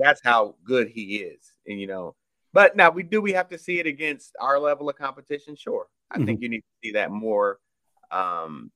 that's 0.00 0.20
how 0.22 0.54
good 0.64 0.88
he 0.88 1.16
is, 1.16 1.52
and 1.66 1.80
you 1.80 1.86
know. 1.86 2.14
But 2.52 2.76
now 2.76 2.90
we 2.90 3.02
do 3.02 3.20
we 3.20 3.32
have 3.32 3.48
to 3.48 3.58
see 3.58 3.78
it 3.78 3.86
against 3.86 4.34
our 4.40 4.58
level 4.58 4.88
of 4.88 4.96
competition? 4.96 5.56
Sure, 5.56 5.86
I 6.10 6.16
mm-hmm. 6.16 6.26
think 6.26 6.42
you 6.42 6.48
need 6.48 6.60
to 6.60 6.86
see 6.88 6.92
that 6.92 7.10
more. 7.10 7.58
Um, 8.10 8.70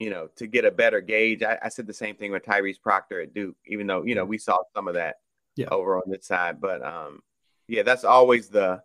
you 0.00 0.10
know, 0.10 0.28
to 0.36 0.48
get 0.48 0.64
a 0.64 0.72
better 0.72 1.00
gauge. 1.00 1.44
I, 1.44 1.56
I 1.62 1.68
said 1.68 1.86
the 1.86 1.94
same 1.94 2.16
thing 2.16 2.32
with 2.32 2.44
Tyrese 2.44 2.80
Proctor 2.80 3.20
at 3.20 3.32
Duke, 3.32 3.56
even 3.66 3.86
though 3.86 4.02
you 4.02 4.14
know 4.14 4.24
we 4.24 4.38
saw 4.38 4.58
some 4.74 4.88
of 4.88 4.94
that 4.94 5.16
yeah. 5.56 5.68
over 5.70 5.96
on 5.96 6.02
this 6.06 6.26
side, 6.26 6.60
but 6.60 6.84
um, 6.84 7.20
yeah, 7.68 7.82
that's 7.82 8.04
always 8.04 8.48
the, 8.48 8.82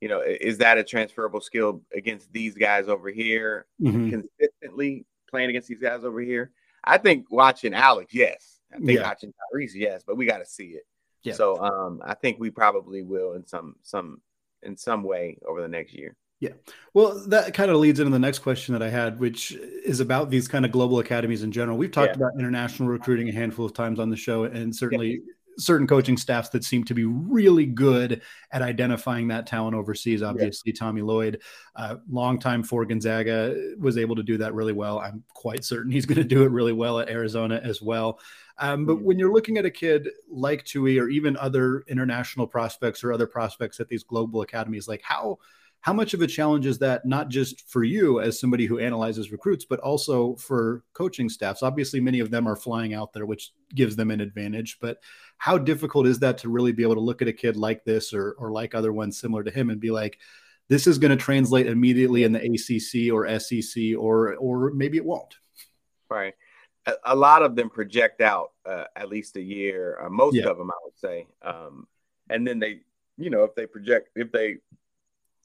you 0.00 0.08
know, 0.08 0.20
is 0.20 0.58
that 0.58 0.78
a 0.78 0.84
transferable 0.84 1.40
skill 1.40 1.82
against 1.94 2.32
these 2.32 2.54
guys 2.54 2.88
over 2.88 3.10
here 3.10 3.66
mm-hmm. 3.80 4.10
consistently 4.10 5.06
playing 5.28 5.50
against 5.50 5.68
these 5.68 5.80
guys 5.80 6.04
over 6.04 6.20
here? 6.20 6.50
I 6.84 6.98
think 6.98 7.26
watching 7.30 7.74
Alex, 7.74 8.14
yes. 8.14 8.60
I 8.72 8.76
think 8.76 8.98
yeah. 8.98 9.02
watching 9.02 9.32
Tyrese, 9.32 9.74
yes, 9.74 10.02
but 10.06 10.16
we 10.16 10.26
got 10.26 10.38
to 10.38 10.46
see 10.46 10.68
it. 10.68 10.86
Yeah. 11.22 11.34
So 11.34 11.58
um, 11.58 12.00
I 12.04 12.14
think 12.14 12.38
we 12.38 12.50
probably 12.50 13.02
will 13.02 13.32
in 13.32 13.46
some 13.46 13.76
some 13.82 14.20
in 14.62 14.76
some 14.76 15.02
way 15.02 15.38
over 15.46 15.60
the 15.60 15.68
next 15.68 15.94
year. 15.94 16.16
Yeah. 16.40 16.52
Well, 16.94 17.18
that 17.28 17.54
kind 17.54 17.70
of 17.70 17.78
leads 17.78 17.98
into 17.98 18.12
the 18.12 18.18
next 18.18 18.40
question 18.40 18.72
that 18.74 18.82
I 18.82 18.90
had, 18.90 19.18
which 19.18 19.50
is 19.52 19.98
about 19.98 20.30
these 20.30 20.46
kind 20.46 20.64
of 20.64 20.70
global 20.70 21.00
academies 21.00 21.42
in 21.42 21.50
general. 21.50 21.76
We've 21.76 21.90
talked 21.90 22.16
yeah. 22.16 22.26
about 22.26 22.38
international 22.38 22.88
recruiting 22.88 23.28
a 23.28 23.32
handful 23.32 23.66
of 23.66 23.74
times 23.74 23.98
on 23.98 24.10
the 24.10 24.16
show, 24.16 24.44
and 24.44 24.74
certainly 24.74 25.10
yeah 25.10 25.32
certain 25.58 25.86
coaching 25.86 26.16
staffs 26.16 26.48
that 26.50 26.64
seem 26.64 26.84
to 26.84 26.94
be 26.94 27.04
really 27.04 27.66
good 27.66 28.22
at 28.52 28.62
identifying 28.62 29.28
that 29.28 29.46
talent 29.46 29.76
overseas. 29.76 30.22
Obviously, 30.22 30.72
yeah. 30.72 30.78
Tommy 30.78 31.02
Lloyd, 31.02 31.42
uh, 31.76 31.96
longtime 32.10 32.62
for 32.62 32.84
Gonzaga, 32.84 33.54
was 33.78 33.98
able 33.98 34.16
to 34.16 34.22
do 34.22 34.38
that 34.38 34.54
really 34.54 34.72
well. 34.72 34.98
I'm 34.98 35.22
quite 35.34 35.64
certain 35.64 35.90
he's 35.90 36.06
going 36.06 36.18
to 36.18 36.24
do 36.24 36.44
it 36.44 36.50
really 36.50 36.72
well 36.72 37.00
at 37.00 37.08
Arizona 37.08 37.60
as 37.62 37.82
well. 37.82 38.20
Um, 38.58 38.86
but 38.86 39.02
when 39.02 39.18
you're 39.18 39.32
looking 39.32 39.56
at 39.58 39.64
a 39.64 39.70
kid 39.70 40.08
like 40.28 40.64
Toohey 40.64 41.00
or 41.00 41.08
even 41.08 41.36
other 41.36 41.84
international 41.88 42.46
prospects 42.46 43.04
or 43.04 43.12
other 43.12 43.26
prospects 43.26 43.78
at 43.78 43.88
these 43.88 44.02
global 44.02 44.42
academies, 44.42 44.88
like 44.88 45.02
how 45.02 45.38
how 45.80 45.92
much 45.92 46.12
of 46.12 46.20
a 46.20 46.26
challenge 46.26 46.66
is 46.66 46.78
that 46.78 47.06
not 47.06 47.28
just 47.28 47.68
for 47.68 47.84
you 47.84 48.20
as 48.20 48.38
somebody 48.38 48.66
who 48.66 48.78
analyzes 48.78 49.30
recruits 49.30 49.64
but 49.64 49.80
also 49.80 50.34
for 50.36 50.82
coaching 50.92 51.28
staffs? 51.28 51.62
Obviously 51.62 52.00
many 52.00 52.20
of 52.20 52.30
them 52.30 52.46
are 52.46 52.56
flying 52.56 52.94
out 52.94 53.12
there 53.12 53.26
which 53.26 53.52
gives 53.74 53.96
them 53.96 54.10
an 54.10 54.20
advantage 54.20 54.78
but 54.80 54.98
how 55.38 55.56
difficult 55.56 56.06
is 56.06 56.18
that 56.18 56.38
to 56.38 56.48
really 56.48 56.72
be 56.72 56.82
able 56.82 56.94
to 56.94 57.00
look 57.00 57.22
at 57.22 57.28
a 57.28 57.32
kid 57.32 57.56
like 57.56 57.84
this 57.84 58.12
or 58.12 58.32
or 58.32 58.50
like 58.50 58.74
other 58.74 58.92
ones 58.92 59.18
similar 59.18 59.44
to 59.44 59.50
him 59.50 59.70
and 59.70 59.80
be 59.80 59.90
like 59.90 60.18
this 60.68 60.86
is 60.86 60.98
going 60.98 61.10
to 61.10 61.16
translate 61.16 61.66
immediately 61.66 62.24
in 62.24 62.32
the 62.32 62.40
ACC 62.40 63.12
or 63.12 63.38
SEC 63.38 63.96
or 63.98 64.34
or 64.36 64.70
maybe 64.72 64.96
it 64.96 65.04
won't 65.04 65.36
right. 66.10 66.34
A, 66.86 66.92
a 67.04 67.16
lot 67.16 67.42
of 67.42 67.54
them 67.54 67.70
project 67.70 68.20
out 68.20 68.52
uh, 68.66 68.84
at 68.96 69.08
least 69.08 69.36
a 69.36 69.42
year 69.42 69.98
uh, 70.02 70.08
most 70.08 70.34
yeah. 70.34 70.48
of 70.48 70.58
them 70.58 70.70
I 70.70 70.78
would 70.84 70.98
say 70.98 71.28
um, 71.42 71.86
and 72.28 72.46
then 72.46 72.58
they 72.58 72.80
you 73.16 73.30
know 73.30 73.44
if 73.44 73.54
they 73.54 73.66
project 73.66 74.10
if 74.16 74.32
they 74.32 74.56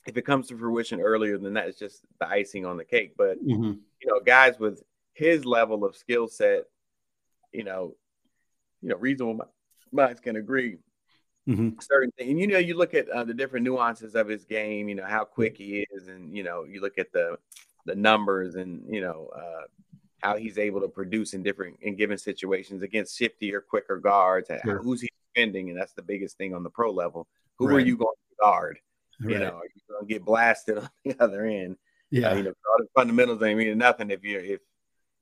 if 0.06 0.18
it 0.18 0.26
comes 0.26 0.48
to 0.48 0.58
fruition 0.58 1.00
earlier 1.00 1.38
than 1.38 1.54
that, 1.54 1.68
it's 1.68 1.80
just 1.80 2.02
the 2.20 2.28
icing 2.28 2.66
on 2.66 2.78
the 2.78 2.84
cake. 2.84 3.14
But 3.18 3.44
mm-hmm. 3.46 3.74
you 4.02 4.08
know, 4.08 4.20
guys 4.20 4.60
with 4.60 4.84
his 5.14 5.46
level 5.46 5.86
of 5.86 5.96
skill 5.96 6.28
set, 6.28 6.64
you 7.52 7.64
know, 7.64 7.96
you 8.82 8.90
know, 8.90 8.98
reasonable 8.98 9.48
minds 9.92 10.20
can 10.20 10.36
agree. 10.36 10.78
Mm-hmm. 11.48 11.80
Certain 11.80 12.12
things, 12.18 12.30
and 12.30 12.40
you 12.40 12.48
know, 12.48 12.58
you 12.58 12.76
look 12.76 12.94
at 12.94 13.10
uh, 13.10 13.24
the 13.24 13.34
different 13.34 13.66
nuances 13.66 14.16
of 14.16 14.28
his 14.28 14.46
game. 14.46 14.88
You 14.88 14.96
know 14.96 15.06
how 15.06 15.26
quick 15.26 15.58
he 15.58 15.86
is, 15.92 16.08
and 16.08 16.36
you 16.36 16.44
know, 16.44 16.64
you 16.64 16.80
look 16.80 16.98
at 16.98 17.12
the 17.12 17.38
the 17.86 17.96
numbers, 17.96 18.56
and 18.56 18.82
you 18.90 19.02
know 19.02 19.30
uh, 19.36 19.68
how 20.22 20.38
he's 20.38 20.58
able 20.58 20.80
to 20.80 20.88
produce 20.88 21.34
in 21.34 21.44
different 21.44 21.78
in 21.82 21.98
given 21.98 22.18
situations 22.18 22.82
against 22.82 23.20
shiftier, 23.20 23.60
quicker 23.66 23.98
guards. 23.98 24.50
Sure. 24.64 24.82
Who's 24.82 25.02
he 25.02 25.10
defending, 25.34 25.70
and 25.70 25.78
that's 25.78 25.94
the 25.94 26.02
biggest 26.02 26.38
thing 26.38 26.54
on 26.54 26.64
the 26.64 26.70
pro 26.70 26.92
level. 26.92 27.28
Who 27.60 27.68
right. 27.68 27.76
are 27.76 27.80
you 27.80 27.98
going 27.98 28.16
to 28.30 28.36
guard? 28.42 28.80
Right. 29.24 29.34
You 29.34 29.40
know, 29.40 29.62
you're 29.64 29.98
gonna 29.98 30.08
get 30.08 30.26
blasted 30.26 30.78
on 30.80 30.90
the 31.06 31.16
other 31.20 31.46
end. 31.46 31.78
Yeah, 32.10 32.30
uh, 32.30 32.36
you 32.36 32.44
know, 32.44 32.50
all 32.50 32.78
the 32.78 32.88
fundamentals 32.96 33.42
ain't 33.42 33.58
mean 33.58 33.78
nothing 33.78 34.12
if 34.12 34.24
you're 34.24 34.42
if 34.42 34.60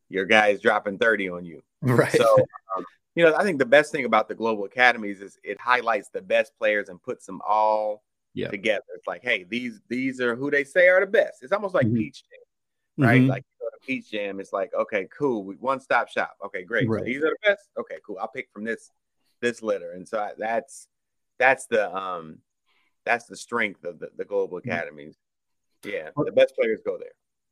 your 0.10 0.25
guy 0.25 0.50
is 0.50 0.62
dropping 0.62 0.98
30 0.98 1.29
on 1.29 1.46
you. 1.46 1.62
Right. 1.81 2.12
So 2.12 2.38
um, 2.77 2.86
you 3.15 3.25
know, 3.25 3.36
I 3.36 3.43
think 3.43 3.60
the 3.60 3.65
best 3.65 3.91
thing 3.91 4.05
about 4.05 4.27
the 4.27 4.36
global 4.36 4.65
academies 4.65 5.22
is 5.22 5.38
it 5.43 5.60
highlights 5.60 6.10
the 6.10 6.22
best 6.22 6.53
players 6.58 6.89
and 6.89 7.01
puts 7.01 7.25
them 7.25 7.41
all 7.46 8.03
yeah. 8.34 8.50
together. 8.50 8.84
It's 8.96 9.08
like, 9.08 9.24
hey, 9.24 9.46
these 9.50 9.81
these 9.89 10.22
are 10.22 10.36
who 10.36 10.51
they 10.51 10.63
say 10.63 10.88
are 10.88 11.00
the 11.00 11.08
best. 11.08 11.43
It's 11.43 11.51
almost 11.51 11.74
like 11.74 11.88
mm-hmm. 11.88 11.98
Peach 11.98 12.24
Jam, 12.24 13.08
right? 13.08 13.22
Mm-hmm. 13.22 13.29
Like 13.29 13.43
you 13.43 13.65
go 13.65 13.70
to 13.70 13.86
Peach 13.86 14.12
Jam, 14.12 14.39
it's 14.39 14.53
like, 14.53 14.74
okay, 14.74 15.08
cool, 15.17 15.43
we 15.43 15.55
one 15.55 15.79
stop 15.79 16.10
shop. 16.10 16.36
Okay, 16.46 16.63
great. 16.63 16.88
Right. 16.88 17.00
So 17.00 17.05
these 17.05 17.17
are 17.17 17.29
the 17.29 17.38
best. 17.43 17.70
Okay, 17.77 17.98
cool. 18.05 18.17
I'll 18.20 18.27
pick 18.27 18.50
from 18.53 18.63
this 18.63 18.91
this 19.41 19.62
litter, 19.62 19.91
and 19.91 20.08
so 20.08 20.20
I, 20.20 20.31
that's 20.38 20.88
that's 21.38 21.65
the 21.65 21.93
um 21.96 22.38
that's 23.05 23.25
the 23.25 23.36
strength 23.36 23.84
of 23.84 24.00
the, 24.00 24.10
the 24.17 24.25
global 24.25 24.60
mm-hmm. 24.60 24.70
academies. 24.70 25.15
Yeah, 25.84 26.10
the 26.15 26.31
best 26.31 26.55
players 26.55 26.79
go 26.86 26.98
there. 26.98 27.12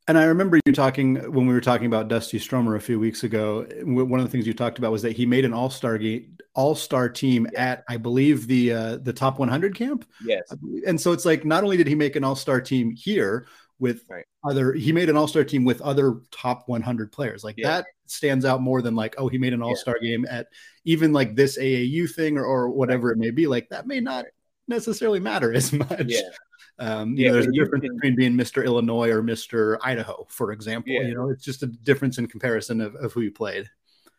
And 0.10 0.18
I 0.18 0.24
remember 0.24 0.60
you 0.65 0.74
talking 0.74 1.18
when 1.32 1.46
we 1.46 1.53
were 1.53 1.62
talking 1.62 1.86
about 1.86 2.08
Dusty 2.08 2.39
Stromer 2.39 2.75
a 2.75 2.82
few 2.82 3.00
weeks 3.00 3.24
ago. 3.24 3.68
One 3.84 4.20
of 4.20 4.25
the 4.25 4.32
things 4.32 4.48
you 4.48 4.56
talked 4.56 4.79
about 4.79 4.91
was 4.91 5.03
that 5.03 5.15
he 5.15 5.27
made 5.27 5.46
an 5.46 5.53
All 5.53 5.70
Star 5.70 6.00
game, 6.00 6.36
All 6.56 6.74
Star 6.74 7.10
team 7.10 7.48
yeah. 7.53 7.63
at, 7.63 7.84
I 7.88 7.98
believe, 7.98 8.48
the 8.48 8.74
uh, 8.74 8.98
the 8.98 9.13
Top 9.13 9.38
100 9.38 9.75
camp. 9.75 10.10
Yes. 10.25 10.51
And 10.88 11.00
so 11.00 11.12
it's 11.12 11.25
like 11.25 11.46
not 11.46 11.63
only 11.63 11.77
did 11.77 11.86
he 11.86 11.94
make 11.94 12.15
an 12.15 12.24
All 12.24 12.36
Star 12.36 12.60
team 12.60 12.89
here 12.89 13.46
with 13.77 14.01
right. 14.10 14.25
other, 14.44 14.74
he 14.74 14.91
made 14.91 15.10
an 15.10 15.15
All 15.15 15.27
Star 15.27 15.44
team 15.44 15.63
with 15.63 15.79
other 15.82 16.22
Top 16.32 16.68
100 16.68 17.12
players. 17.12 17.44
Like 17.44 17.56
yeah. 17.60 17.68
that 17.68 17.86
stands 18.08 18.46
out 18.46 18.62
more 18.62 18.82
than 18.82 18.96
like, 18.96 19.13
oh, 19.20 19.27
he 19.27 19.38
made 19.38 19.53
an 19.53 19.62
All 19.62 19.75
Star 19.75 19.98
yeah. 20.01 20.10
game 20.10 20.25
at 20.27 20.48
even 20.86 21.13
like 21.13 21.36
this 21.36 21.56
AAU 21.56 22.10
thing 22.10 22.39
or, 22.39 22.46
or 22.46 22.70
whatever 22.70 23.10
right. 23.10 23.15
it 23.15 23.20
may 23.20 23.29
be. 23.29 23.46
Like 23.46 23.70
that 23.70 23.86
may 23.86 24.00
not 24.00 24.25
necessarily 24.70 25.20
matter 25.20 25.54
as 25.54 25.74
much. 25.74 26.06
Yeah. 26.06 26.22
Um, 26.78 27.16
you 27.16 27.26
yeah, 27.26 27.28
know, 27.28 27.34
there's 27.34 27.48
a 27.48 27.52
difference 27.52 27.84
can... 27.84 27.96
between 27.96 28.16
being 28.16 28.34
Mr. 28.34 28.64
Illinois 28.64 29.10
or 29.10 29.22
Mr. 29.22 29.78
Idaho, 29.84 30.26
for 30.30 30.52
example. 30.52 30.94
Yeah. 30.94 31.02
You 31.02 31.16
know, 31.16 31.30
it's 31.30 31.44
just 31.44 31.64
a 31.64 31.68
difference 31.68 32.18
in 32.18 32.28
comparison 32.28 32.80
of, 32.80 32.96
of 32.96 33.12
who 33.12 33.22
you 33.22 33.32
played. 33.32 33.70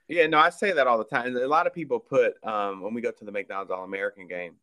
Yeah, 0.08 0.26
no, 0.26 0.38
I 0.38 0.50
say 0.50 0.72
that 0.72 0.86
all 0.86 0.98
the 0.98 1.04
time. 1.04 1.36
A 1.36 1.46
lot 1.46 1.68
of 1.68 1.72
people 1.72 2.00
put 2.00 2.34
um, 2.44 2.82
when 2.82 2.92
we 2.92 3.00
go 3.00 3.12
to 3.12 3.24
the 3.24 3.30
McDonald's 3.30 3.70
All 3.70 3.84
American 3.84 4.26
game, 4.26 4.56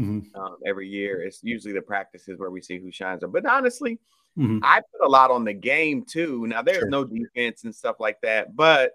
mm-hmm. 0.00 0.40
um, 0.40 0.56
every 0.64 0.88
year. 0.88 1.22
It's 1.22 1.44
usually 1.44 1.74
the 1.74 1.82
practices 1.82 2.38
where 2.38 2.50
we 2.50 2.62
see 2.62 2.78
who 2.78 2.90
shines. 2.90 3.22
Up. 3.22 3.30
But 3.30 3.44
honestly, 3.44 3.98
mm-hmm. 4.38 4.60
I 4.62 4.80
put 4.80 5.06
a 5.06 5.08
lot 5.08 5.30
on 5.30 5.44
the 5.44 5.52
game 5.52 6.04
too. 6.04 6.46
Now 6.46 6.62
there's 6.62 6.78
sure. 6.78 6.88
no 6.88 7.04
defense 7.04 7.64
and 7.64 7.74
stuff 7.74 7.96
like 8.00 8.20
that, 8.22 8.56
but 8.56 8.92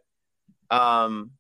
um, 0.72 1.32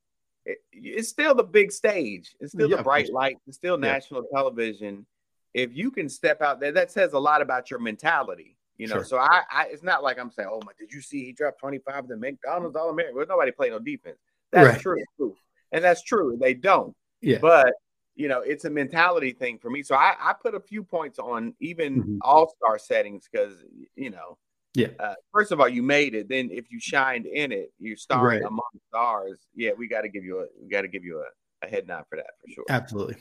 it, 0.45 0.57
it's 0.71 1.09
still 1.09 1.35
the 1.35 1.43
big 1.43 1.71
stage. 1.71 2.35
It's 2.39 2.53
still 2.53 2.69
yeah, 2.69 2.77
the 2.77 2.83
bright 2.83 3.11
light. 3.11 3.37
It's 3.47 3.57
still 3.57 3.77
national 3.77 4.23
yeah. 4.23 4.37
television. 4.37 5.05
If 5.53 5.75
you 5.75 5.91
can 5.91 6.09
step 6.09 6.41
out 6.41 6.59
there, 6.59 6.71
that 6.71 6.91
says 6.91 7.13
a 7.13 7.19
lot 7.19 7.41
about 7.41 7.69
your 7.69 7.79
mentality. 7.79 8.57
You 8.77 8.87
know, 8.87 8.95
sure. 8.95 9.03
so 9.03 9.17
I, 9.17 9.41
I, 9.51 9.67
it's 9.69 9.83
not 9.83 10.01
like 10.01 10.17
I'm 10.17 10.31
saying, 10.31 10.49
oh 10.51 10.59
my, 10.65 10.71
did 10.79 10.91
you 10.91 11.01
see 11.01 11.23
he 11.23 11.33
dropped 11.33 11.59
25 11.59 12.07
the 12.07 12.17
McDonald's 12.17 12.75
All 12.75 12.89
American? 12.89 13.15
Well, 13.15 13.27
nobody 13.29 13.51
played 13.51 13.71
no 13.71 13.79
defense. 13.79 14.17
That's 14.51 14.83
right. 14.85 15.05
true. 15.17 15.35
And 15.71 15.83
that's 15.83 16.01
true. 16.01 16.37
They 16.39 16.55
don't. 16.55 16.95
Yeah. 17.21 17.37
But 17.39 17.73
you 18.15 18.27
know, 18.27 18.41
it's 18.41 18.65
a 18.65 18.69
mentality 18.69 19.31
thing 19.31 19.57
for 19.59 19.69
me. 19.69 19.83
So 19.83 19.95
I, 19.95 20.15
I 20.19 20.33
put 20.33 20.55
a 20.55 20.59
few 20.59 20.83
points 20.83 21.19
on 21.19 21.53
even 21.59 22.01
mm-hmm. 22.01 22.17
all 22.21 22.53
star 22.57 22.77
settings 22.77 23.29
because 23.31 23.53
you 23.95 24.09
know, 24.09 24.37
yeah. 24.73 24.87
Uh, 24.99 25.15
first 25.33 25.51
of 25.51 25.59
all, 25.59 25.67
you 25.67 25.83
made 25.83 26.15
it. 26.15 26.29
Then 26.29 26.49
if 26.51 26.71
you 26.71 26.79
shined 26.79 27.25
in 27.25 27.51
it, 27.51 27.71
you're 27.79 27.97
starring 27.97 28.41
right. 28.41 28.47
among 28.47 28.69
stars. 28.87 29.39
Yeah, 29.55 29.71
we 29.77 29.87
got 29.87 30.01
to 30.01 30.09
give 30.09 30.23
you 30.23 30.39
a 30.39 30.45
we 30.61 30.69
got 30.69 30.81
to 30.81 30.87
give 30.87 31.03
you 31.03 31.19
a, 31.19 31.65
a 31.65 31.69
head 31.69 31.87
nod 31.87 32.05
for 32.09 32.15
that 32.17 32.31
for 32.39 32.51
sure. 32.51 32.65
Absolutely. 32.69 33.17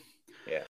Yeah. 0.49 0.62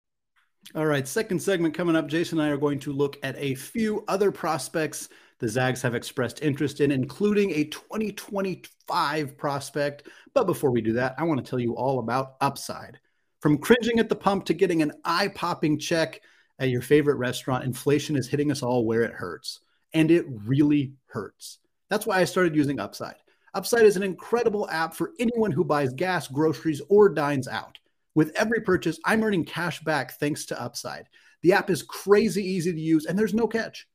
All 0.75 0.87
right, 0.87 1.09
second 1.09 1.41
segment 1.41 1.75
coming 1.75 1.97
up. 1.97 2.07
Jason 2.07 2.39
and 2.39 2.49
I 2.49 2.51
are 2.51 2.59
going 2.59 2.79
to 2.81 2.93
look 2.93 3.19
at 3.23 3.35
a 3.39 3.55
few 3.55 4.05
other 4.09 4.31
prospects 4.31 5.09
the 5.41 5.49
Zags 5.49 5.81
have 5.83 5.95
expressed 5.95 6.43
interest 6.43 6.81
in, 6.81 6.91
including 6.91 7.51
a 7.53 7.65
2025 7.65 9.37
prospect. 9.39 10.07
But 10.35 10.47
before 10.47 10.71
we 10.71 10.83
do 10.83 10.93
that, 10.93 11.15
I 11.17 11.25
want 11.25 11.43
to 11.43 11.49
tell 11.49 11.59
you 11.59 11.75
all 11.75 11.99
about 11.99 12.35
Upside. 12.43 13.01
From 13.41 13.57
cringing 13.57 13.99
at 13.99 14.11
the 14.11 14.17
pump 14.17 14.45
to 14.47 14.55
getting 14.55 14.83
an 14.83 14.93
eye 15.03 15.29
popping 15.29 15.79
check 15.79 16.21
at 16.59 16.69
your 16.69 16.83
favorite 16.83 17.17
restaurant, 17.17 17.65
inflation 17.65 18.17
is 18.17 18.29
hitting 18.29 18.51
us 18.51 18.63
all 18.63 18.85
where 18.85 19.03
it 19.03 19.15
hurts. 19.15 19.61
And 19.93 20.11
it 20.11 20.25
really 20.29 20.95
hurts. 21.07 21.59
That's 21.89 22.07
why 22.07 22.21
I 22.21 22.25
started 22.25 22.55
using 22.55 22.79
Upside. 22.79 23.17
Upside 23.53 23.85
is 23.85 23.97
an 23.97 24.05
incredible 24.05 24.69
app 24.71 24.95
for 24.95 25.11
anyone 25.19 25.51
who 25.51 25.65
buys 25.65 25.93
gas, 25.93 26.29
groceries, 26.29 26.81
or 26.89 27.09
dines 27.09 27.49
out. 27.49 27.79
With 28.15 28.33
every 28.37 28.61
purchase, 28.61 28.99
I'm 29.05 29.23
earning 29.23 29.45
cash 29.45 29.81
back 29.81 30.13
thanks 30.19 30.47
to 30.47 30.61
Upside. 30.61 31.09
The 31.43 31.53
app 31.53 31.71
is 31.71 31.83
crazy 31.83 32.45
easy 32.45 32.73
to 32.73 32.81
use, 32.81 33.07
and 33.07 33.19
there's 33.19 33.35
no 33.35 33.49
catch. 33.49 33.89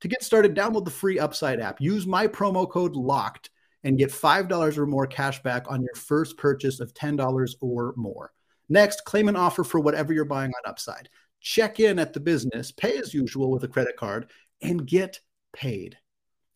To 0.00 0.08
get 0.08 0.22
started, 0.22 0.54
download 0.54 0.84
the 0.84 0.90
free 0.90 1.18
Upside 1.18 1.60
app. 1.60 1.80
Use 1.80 2.06
my 2.06 2.26
promo 2.26 2.70
code 2.70 2.94
LOCKED 2.94 3.50
and 3.84 3.98
get 3.98 4.10
$5 4.10 4.78
or 4.78 4.86
more 4.86 5.06
cash 5.06 5.42
back 5.42 5.66
on 5.68 5.82
your 5.82 5.94
first 5.94 6.36
purchase 6.36 6.80
of 6.80 6.94
$10 6.94 7.54
or 7.60 7.94
more. 7.96 8.32
Next, 8.68 9.04
claim 9.04 9.28
an 9.28 9.36
offer 9.36 9.64
for 9.64 9.80
whatever 9.80 10.12
you're 10.12 10.24
buying 10.24 10.52
on 10.52 10.70
Upside. 10.70 11.08
Check 11.40 11.80
in 11.80 11.98
at 11.98 12.12
the 12.12 12.20
business, 12.20 12.70
pay 12.70 12.98
as 12.98 13.14
usual 13.14 13.50
with 13.50 13.64
a 13.64 13.68
credit 13.68 13.96
card, 13.96 14.30
and 14.62 14.86
get 14.86 15.20
paid. 15.52 15.96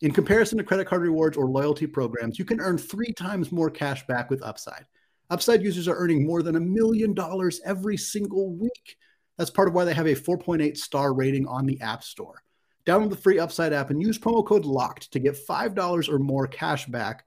In 0.01 0.11
comparison 0.11 0.57
to 0.57 0.63
credit 0.63 0.87
card 0.87 1.01
rewards 1.01 1.37
or 1.37 1.47
loyalty 1.49 1.87
programs, 1.87 2.37
you 2.37 2.45
can 2.45 2.59
earn 2.59 2.77
three 2.77 3.13
times 3.13 3.51
more 3.51 3.69
cash 3.69 4.05
back 4.07 4.29
with 4.29 4.43
Upside. 4.43 4.85
Upside 5.29 5.63
users 5.63 5.87
are 5.87 5.95
earning 5.95 6.25
more 6.25 6.43
than 6.43 6.55
a 6.55 6.59
million 6.59 7.13
dollars 7.13 7.61
every 7.65 7.97
single 7.97 8.53
week. 8.53 8.97
That's 9.37 9.49
part 9.49 9.67
of 9.67 9.73
why 9.73 9.85
they 9.85 9.93
have 9.93 10.05
a 10.05 10.15
4.8 10.15 10.77
star 10.77 11.13
rating 11.13 11.47
on 11.47 11.65
the 11.65 11.79
App 11.81 12.03
Store. 12.03 12.43
Download 12.85 13.09
the 13.09 13.15
free 13.15 13.39
Upside 13.39 13.73
app 13.73 13.89
and 13.89 14.01
use 14.01 14.19
promo 14.19 14.45
code 14.45 14.65
LOCKED 14.65 15.11
to 15.11 15.19
get 15.19 15.47
$5 15.47 16.09
or 16.09 16.19
more 16.19 16.45
cash 16.45 16.85
back 16.85 17.25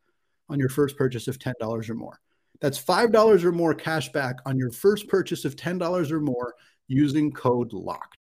on 0.48 0.58
your 0.58 0.68
first 0.68 0.96
purchase 0.96 1.26
of 1.26 1.38
$10 1.38 1.90
or 1.90 1.94
more. 1.94 2.20
That's 2.60 2.82
$5 2.82 3.44
or 3.44 3.52
more 3.52 3.75
cash 3.75 4.10
back 4.12 4.37
on 4.46 4.56
your 4.56 4.70
first 4.70 5.08
purchase 5.08 5.44
of 5.44 5.56
$10 5.56 6.10
or 6.12 6.20
more 6.20 6.54
using 6.87 7.32
code 7.32 7.72
LOCKED. 7.72 8.17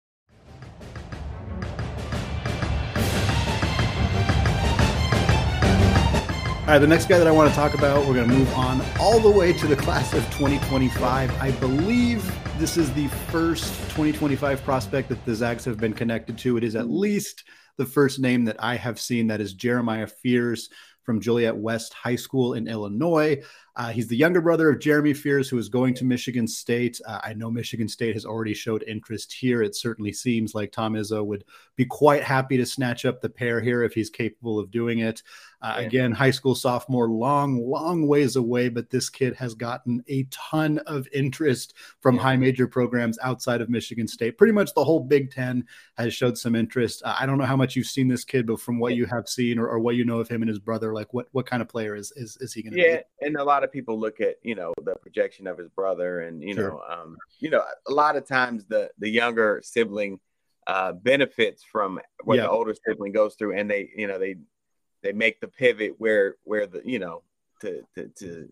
All 6.71 6.75
right, 6.75 6.79
the 6.79 6.87
next 6.87 7.09
guy 7.09 7.17
that 7.17 7.27
I 7.27 7.31
want 7.31 7.49
to 7.49 7.55
talk 7.57 7.73
about, 7.73 8.07
we're 8.07 8.13
going 8.13 8.29
to 8.29 8.33
move 8.33 8.53
on 8.53 8.81
all 8.97 9.19
the 9.19 9.29
way 9.29 9.51
to 9.51 9.67
the 9.67 9.75
class 9.75 10.13
of 10.13 10.23
2025. 10.27 11.29
I 11.41 11.51
believe 11.51 12.23
this 12.59 12.77
is 12.77 12.89
the 12.93 13.07
first 13.07 13.73
2025 13.89 14.63
prospect 14.63 15.09
that 15.09 15.25
the 15.25 15.35
Zags 15.35 15.65
have 15.65 15.75
been 15.75 15.91
connected 15.91 16.37
to. 16.37 16.55
It 16.55 16.63
is 16.63 16.77
at 16.77 16.89
least 16.89 17.43
the 17.75 17.85
first 17.85 18.21
name 18.21 18.45
that 18.45 18.55
I 18.63 18.77
have 18.77 19.01
seen 19.01 19.27
that 19.27 19.41
is 19.41 19.53
Jeremiah 19.53 20.07
Fears 20.07 20.69
from 21.03 21.19
Joliet 21.19 21.57
West 21.57 21.93
High 21.93 22.15
School 22.15 22.53
in 22.53 22.69
Illinois. 22.69 23.41
Uh, 23.75 23.89
he's 23.89 24.07
the 24.07 24.15
younger 24.15 24.39
brother 24.39 24.69
of 24.69 24.79
Jeremy 24.79 25.13
Fears, 25.13 25.49
who 25.49 25.57
is 25.57 25.67
going 25.67 25.93
to 25.95 26.05
Michigan 26.05 26.47
State. 26.47 27.01
Uh, 27.05 27.19
I 27.23 27.33
know 27.33 27.49
Michigan 27.51 27.87
State 27.87 28.13
has 28.13 28.25
already 28.25 28.53
showed 28.53 28.83
interest 28.83 29.33
here. 29.33 29.61
It 29.61 29.75
certainly 29.75 30.13
seems 30.13 30.53
like 30.53 30.71
Tom 30.71 30.93
Izzo 30.93 31.25
would 31.25 31.43
be 31.75 31.85
quite 31.85 32.23
happy 32.23 32.57
to 32.57 32.65
snatch 32.65 33.05
up 33.05 33.19
the 33.19 33.29
pair 33.29 33.59
here 33.59 33.83
if 33.83 33.93
he's 33.93 34.09
capable 34.09 34.59
of 34.59 34.71
doing 34.71 34.99
it. 34.99 35.23
Uh, 35.61 35.75
yeah. 35.77 35.85
Again, 35.85 36.11
high 36.11 36.31
school 36.31 36.55
sophomore, 36.55 37.07
long, 37.07 37.63
long 37.69 38.07
ways 38.07 38.35
away, 38.35 38.69
but 38.69 38.89
this 38.89 39.09
kid 39.09 39.35
has 39.35 39.53
gotten 39.53 40.03
a 40.07 40.23
ton 40.31 40.79
of 40.79 41.07
interest 41.13 41.75
from 41.99 42.15
yeah. 42.15 42.21
high 42.21 42.35
major 42.35 42.67
programs 42.67 43.19
outside 43.21 43.61
of 43.61 43.69
Michigan 43.69 44.07
State. 44.07 44.37
Pretty 44.37 44.53
much 44.53 44.73
the 44.73 44.83
whole 44.83 44.99
Big 44.99 45.31
Ten 45.31 45.65
has 45.97 46.13
showed 46.13 46.37
some 46.37 46.55
interest. 46.55 47.03
Uh, 47.05 47.15
I 47.19 47.25
don't 47.25 47.37
know 47.37 47.45
how 47.45 47.55
much 47.55 47.75
you've 47.75 47.85
seen 47.87 48.07
this 48.07 48.23
kid, 48.23 48.47
but 48.47 48.59
from 48.59 48.79
what 48.79 48.93
yeah. 48.93 48.97
you 48.97 49.05
have 49.05 49.29
seen 49.29 49.59
or, 49.59 49.67
or, 49.67 49.79
what 49.79 49.95
you 49.95 50.03
know 50.03 50.19
of 50.19 50.27
him 50.27 50.41
and 50.41 50.49
his 50.49 50.59
brother, 50.59 50.93
like 50.93 51.13
what 51.13 51.27
what 51.31 51.45
kind 51.45 51.61
of 51.61 51.67
player 51.67 51.95
is 51.95 52.11
is, 52.15 52.37
is 52.37 52.53
he 52.53 52.63
going 52.63 52.73
to 52.73 52.79
yeah, 52.79 52.97
be? 52.97 53.03
Yeah, 53.21 53.27
and 53.27 53.37
a 53.37 53.43
lot 53.43 53.63
of 53.63 53.71
people 53.71 53.99
look 53.99 54.19
at 54.19 54.35
you 54.41 54.55
know 54.55 54.73
the 54.83 54.95
projection 54.95 55.45
of 55.47 55.57
his 55.57 55.69
brother, 55.69 56.21
and 56.21 56.41
you 56.41 56.55
sure. 56.55 56.69
know, 56.69 56.81
um, 56.89 57.17
you 57.39 57.49
know, 57.49 57.63
a 57.87 57.91
lot 57.91 58.15
of 58.15 58.27
times 58.27 58.65
the 58.65 58.89
the 58.97 59.09
younger 59.09 59.61
sibling 59.63 60.19
uh, 60.67 60.93
benefits 60.93 61.63
from 61.63 61.99
what 62.23 62.37
the 62.37 62.49
older 62.49 62.73
sibling 62.85 63.11
goes 63.11 63.35
through, 63.35 63.57
and 63.57 63.69
they 63.69 63.89
you 63.95 64.07
know 64.07 64.17
they 64.17 64.35
they 65.01 65.11
make 65.11 65.39
the 65.39 65.47
pivot 65.47 65.95
where 65.97 66.35
where 66.43 66.67
the 66.67 66.81
you 66.85 66.99
know 66.99 67.23
to 67.61 67.83
to, 67.95 68.07
to 68.19 68.51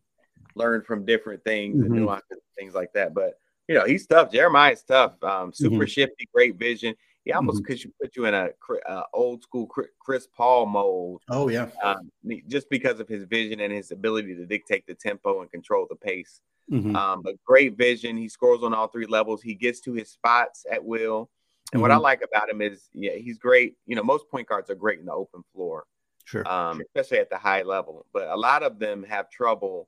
learn 0.56 0.82
from 0.82 1.06
different 1.06 1.44
things 1.44 1.77
mm-hmm. 1.77 1.86
and 1.86 1.96
nuances 1.96 2.39
things 2.58 2.74
like 2.74 2.94
that. 2.94 3.13
But 3.13 3.39
you 3.68 3.75
know 3.75 3.86
he's 3.86 4.06
tough. 4.06 4.32
Jeremiah's 4.32 4.84
tough. 4.84 5.22
Um, 5.24 5.53
super 5.53 5.75
mm-hmm. 5.75 5.86
shifty, 5.86 6.27
great 6.34 6.56
vision. 6.56 6.96
He 7.25 7.34
almost 7.34 7.63
mm-hmm. 7.63 7.74
could 7.74 7.94
put 8.01 8.15
you 8.15 8.25
in 8.25 8.34
a 8.34 8.50
uh, 8.88 9.03
old 9.13 9.44
school 9.44 9.68
Chris 10.00 10.27
Paul 10.36 10.65
mold. 10.65 11.22
Oh 11.29 11.50
yeah, 11.50 11.70
um, 11.84 12.10
just 12.48 12.70
because 12.70 13.00
of 13.00 13.08
his 13.08 13.25
vision 13.25 13.60
and 13.60 13.74
his 13.74 13.91
ability 13.91 14.36
to 14.36 14.46
dictate 14.46 14.86
the 14.88 14.96
tempo 14.96 15.41
and 15.41 15.51
control 15.51 15.86
the 15.89 15.96
pace. 15.96 16.41
Mm-hmm. 16.72 16.96
Um, 16.96 17.22
but 17.24 17.36
great 17.46 17.77
vision. 17.77 18.15
He 18.15 18.29
scores 18.29 18.63
on 18.63 18.74
all 18.74 18.88
three 18.88 19.08
levels. 19.08 19.41
He 19.41 19.56
gets 19.56 19.79
to 19.82 19.94
his 19.94 20.10
spots 20.10 20.65
at 20.72 20.84
will. 20.84 21.29
And 21.72 21.77
mm-hmm. 21.77 21.82
what 21.82 21.91
I 21.91 21.96
mm-hmm. 21.96 22.03
like 22.03 22.22
about 22.24 22.50
him 22.50 22.62
is, 22.62 22.89
yeah, 22.94 23.13
he's 23.13 23.39
great. 23.39 23.75
You 23.88 23.96
know, 23.96 24.03
most 24.03 24.29
point 24.29 24.48
guards 24.48 24.70
are 24.70 24.75
great 24.75 25.00
in 25.00 25.06
the 25.06 25.13
open 25.13 25.44
floor 25.53 25.86
sure. 26.29 26.48
Um, 26.48 26.81
especially 26.81 27.17
at 27.17 27.29
the 27.29 27.38
high 27.38 27.63
level. 27.63 28.05
But 28.13 28.27
a 28.27 28.38
lot 28.38 28.63
of 28.63 28.79
them 28.79 29.03
have 29.03 29.29
trouble 29.29 29.88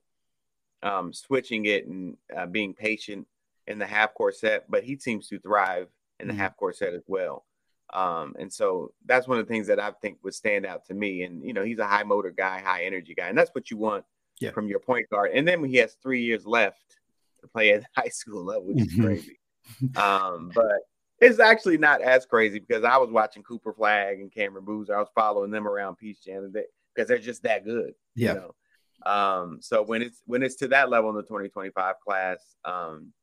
um, 0.83 1.13
switching 1.13 1.65
it 1.65 1.85
and 1.87 2.17
uh, 2.35 2.47
being 2.47 2.73
patient 2.73 3.27
in 3.67 3.77
the 3.77 3.85
half 3.85 4.13
court 4.13 4.35
set. 4.35 4.69
But 4.69 4.83
he 4.83 4.97
seems 4.97 5.27
to 5.29 5.39
thrive 5.39 5.87
in 6.19 6.27
the 6.27 6.33
mm-hmm. 6.33 6.41
half 6.41 6.57
court 6.57 6.77
set 6.77 6.93
as 6.93 7.03
well. 7.07 7.45
Um, 7.93 8.35
and 8.39 8.51
so 8.51 8.93
that's 9.05 9.27
one 9.27 9.37
of 9.37 9.45
the 9.45 9.53
things 9.53 9.67
that 9.67 9.79
I 9.79 9.91
think 9.91 10.17
would 10.23 10.33
stand 10.33 10.65
out 10.65 10.85
to 10.85 10.93
me. 10.93 11.23
And 11.23 11.43
you 11.43 11.53
know, 11.53 11.63
he's 11.63 11.79
a 11.79 11.87
high 11.87 12.03
motor 12.03 12.31
guy, 12.31 12.61
high 12.61 12.83
energy 12.83 13.13
guy, 13.13 13.27
and 13.27 13.37
that's 13.37 13.53
what 13.53 13.69
you 13.69 13.77
want 13.77 14.05
yeah. 14.39 14.51
from 14.51 14.67
your 14.67 14.79
point 14.79 15.09
guard. 15.09 15.31
And 15.33 15.47
then 15.47 15.63
he 15.63 15.75
has 15.77 15.95
three 16.01 16.21
years 16.21 16.45
left 16.45 16.97
to 17.41 17.47
play 17.47 17.73
at 17.73 17.81
the 17.81 17.87
high 18.01 18.09
school 18.09 18.43
level, 18.43 18.63
which 18.63 18.81
is 18.81 18.93
mm-hmm. 18.93 19.05
crazy. 19.05 19.39
um, 19.95 20.51
but 20.55 20.79
it's 21.21 21.39
actually 21.39 21.77
not 21.77 22.01
as 22.01 22.25
crazy 22.25 22.59
because 22.59 22.83
I 22.83 22.97
was 22.97 23.11
watching 23.11 23.43
Cooper 23.43 23.73
Flagg 23.73 24.19
and 24.19 24.33
Cameron 24.33 24.65
Boozer. 24.65 24.95
I 24.95 24.99
was 24.99 25.11
following 25.13 25.51
them 25.51 25.67
around 25.67 25.97
Peach 25.97 26.23
Jam 26.25 26.51
because 26.51 27.07
they're 27.07 27.19
just 27.19 27.43
that 27.43 27.63
good. 27.63 27.93
Yeah. 28.15 28.33
You 28.33 28.39
know? 28.39 28.55
Um, 29.11 29.59
so 29.61 29.83
when 29.83 30.01
it's 30.01 30.21
when 30.25 30.43
it's 30.43 30.55
to 30.57 30.67
that 30.69 30.89
level 30.89 31.09
in 31.11 31.15
the 31.15 31.23
2025 31.23 31.95
class, 32.05 32.55
um, 32.65 33.13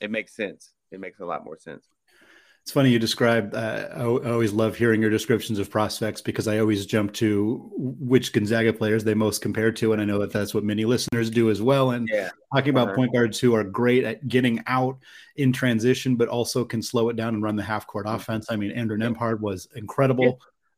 it 0.00 0.10
makes 0.10 0.34
sense. 0.34 0.72
It 0.90 1.00
makes 1.00 1.20
a 1.20 1.24
lot 1.24 1.44
more 1.44 1.58
sense. 1.58 1.86
It's 2.68 2.74
funny 2.74 2.90
you 2.90 2.98
describe. 2.98 3.54
Uh, 3.54 3.86
I, 3.96 4.02
always 4.02 4.52
love 4.52 4.76
hearing 4.76 5.00
your 5.00 5.08
descriptions 5.08 5.58
of 5.58 5.70
prospects 5.70 6.20
because 6.20 6.46
I 6.46 6.58
always 6.58 6.84
jump 6.84 7.14
to 7.14 7.66
which 7.74 8.30
Gonzaga 8.34 8.74
players 8.74 9.02
they 9.02 9.14
most 9.14 9.40
compare 9.40 9.72
to, 9.72 9.94
and 9.94 10.02
I 10.02 10.04
know 10.04 10.18
that 10.18 10.34
that's 10.34 10.52
what 10.52 10.64
many 10.64 10.84
listeners 10.84 11.30
do 11.30 11.48
as 11.48 11.62
well. 11.62 11.92
And 11.92 12.06
yeah. 12.12 12.28
talking 12.54 12.68
about 12.68 12.94
point 12.94 13.14
guards 13.14 13.40
who 13.40 13.54
are 13.54 13.64
great 13.64 14.04
at 14.04 14.28
getting 14.28 14.62
out 14.66 14.98
in 15.36 15.50
transition, 15.50 16.14
but 16.14 16.28
also 16.28 16.62
can 16.62 16.82
slow 16.82 17.08
it 17.08 17.16
down 17.16 17.32
and 17.32 17.42
run 17.42 17.56
the 17.56 17.62
half 17.62 17.86
court 17.86 18.04
mm-hmm. 18.04 18.16
offense. 18.16 18.48
I 18.50 18.56
mean, 18.56 18.72
Andrew 18.72 18.98
Nembhard 18.98 19.40
was 19.40 19.66
incredible. 19.74 20.24
Yeah 20.24 20.32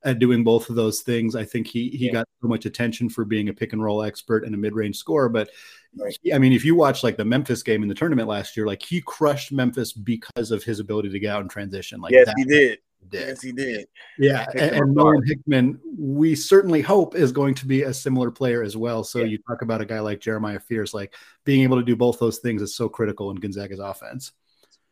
at 0.05 0.19
doing 0.19 0.45
both 0.45 0.71
of 0.71 0.77
those 0.77 1.01
things. 1.03 1.37
I 1.37 1.45
think 1.45 1.67
he 1.67 1.91
he 1.91 2.07
yeah. 2.07 2.13
got 2.13 2.29
so 2.41 2.49
much 2.49 2.67
attention 2.67 3.09
for 3.09 3.25
being 3.25 3.49
a 3.49 3.53
pick 3.53 3.73
and 3.73 3.83
roll 3.83 4.03
expert 4.03 4.45
and 4.45 4.55
a 4.55 4.59
mid 4.59 4.75
range 4.75 4.97
scorer, 4.97 5.29
but 5.29 5.51
Right. 5.97 6.17
I 6.33 6.39
mean, 6.39 6.53
if 6.53 6.65
you 6.65 6.75
watch 6.75 7.03
like 7.03 7.17
the 7.17 7.25
Memphis 7.25 7.63
game 7.63 7.83
in 7.83 7.89
the 7.89 7.95
tournament 7.95 8.29
last 8.29 8.57
year, 8.57 8.67
like 8.67 8.83
he 8.83 9.01
crushed 9.01 9.51
Memphis 9.51 9.93
because 9.93 10.51
of 10.51 10.63
his 10.63 10.79
ability 10.79 11.11
to 11.11 11.19
get 11.19 11.35
out 11.35 11.41
and 11.41 11.51
transition. 11.51 12.01
Like 12.01 12.13
yes, 12.13 12.33
he 12.37 12.45
did. 12.45 12.79
did. 13.09 13.29
Yes, 13.29 13.43
he 13.43 13.51
did. 13.51 13.87
Yeah, 14.17 14.47
and, 14.53 14.77
and 14.77 14.95
Nolan 14.95 15.27
Hickman, 15.27 15.81
we 15.99 16.37
certainly 16.37 16.81
hope 16.81 17.17
is 17.17 17.33
going 17.33 17.55
to 17.57 17.67
be 17.67 17.83
a 17.83 17.95
similar 17.95 18.31
player 18.31 18.63
as 18.63 18.77
well. 18.77 19.03
So 19.03 19.21
yeah. 19.21 19.27
you 19.27 19.39
talk 19.49 19.63
about 19.63 19.81
a 19.81 19.85
guy 19.85 19.99
like 19.99 20.21
Jeremiah 20.21 20.61
Fears, 20.61 20.95
like 20.95 21.15
being 21.45 21.63
able 21.63 21.79
to 21.79 21.85
do 21.85 21.97
both 21.97 22.21
those 22.21 22.39
things 22.39 22.63
is 22.63 22.77
so 22.77 22.89
critical 22.89 23.31
in 23.31 23.39
Gonzaga's 23.39 23.81
offense. 23.81 24.33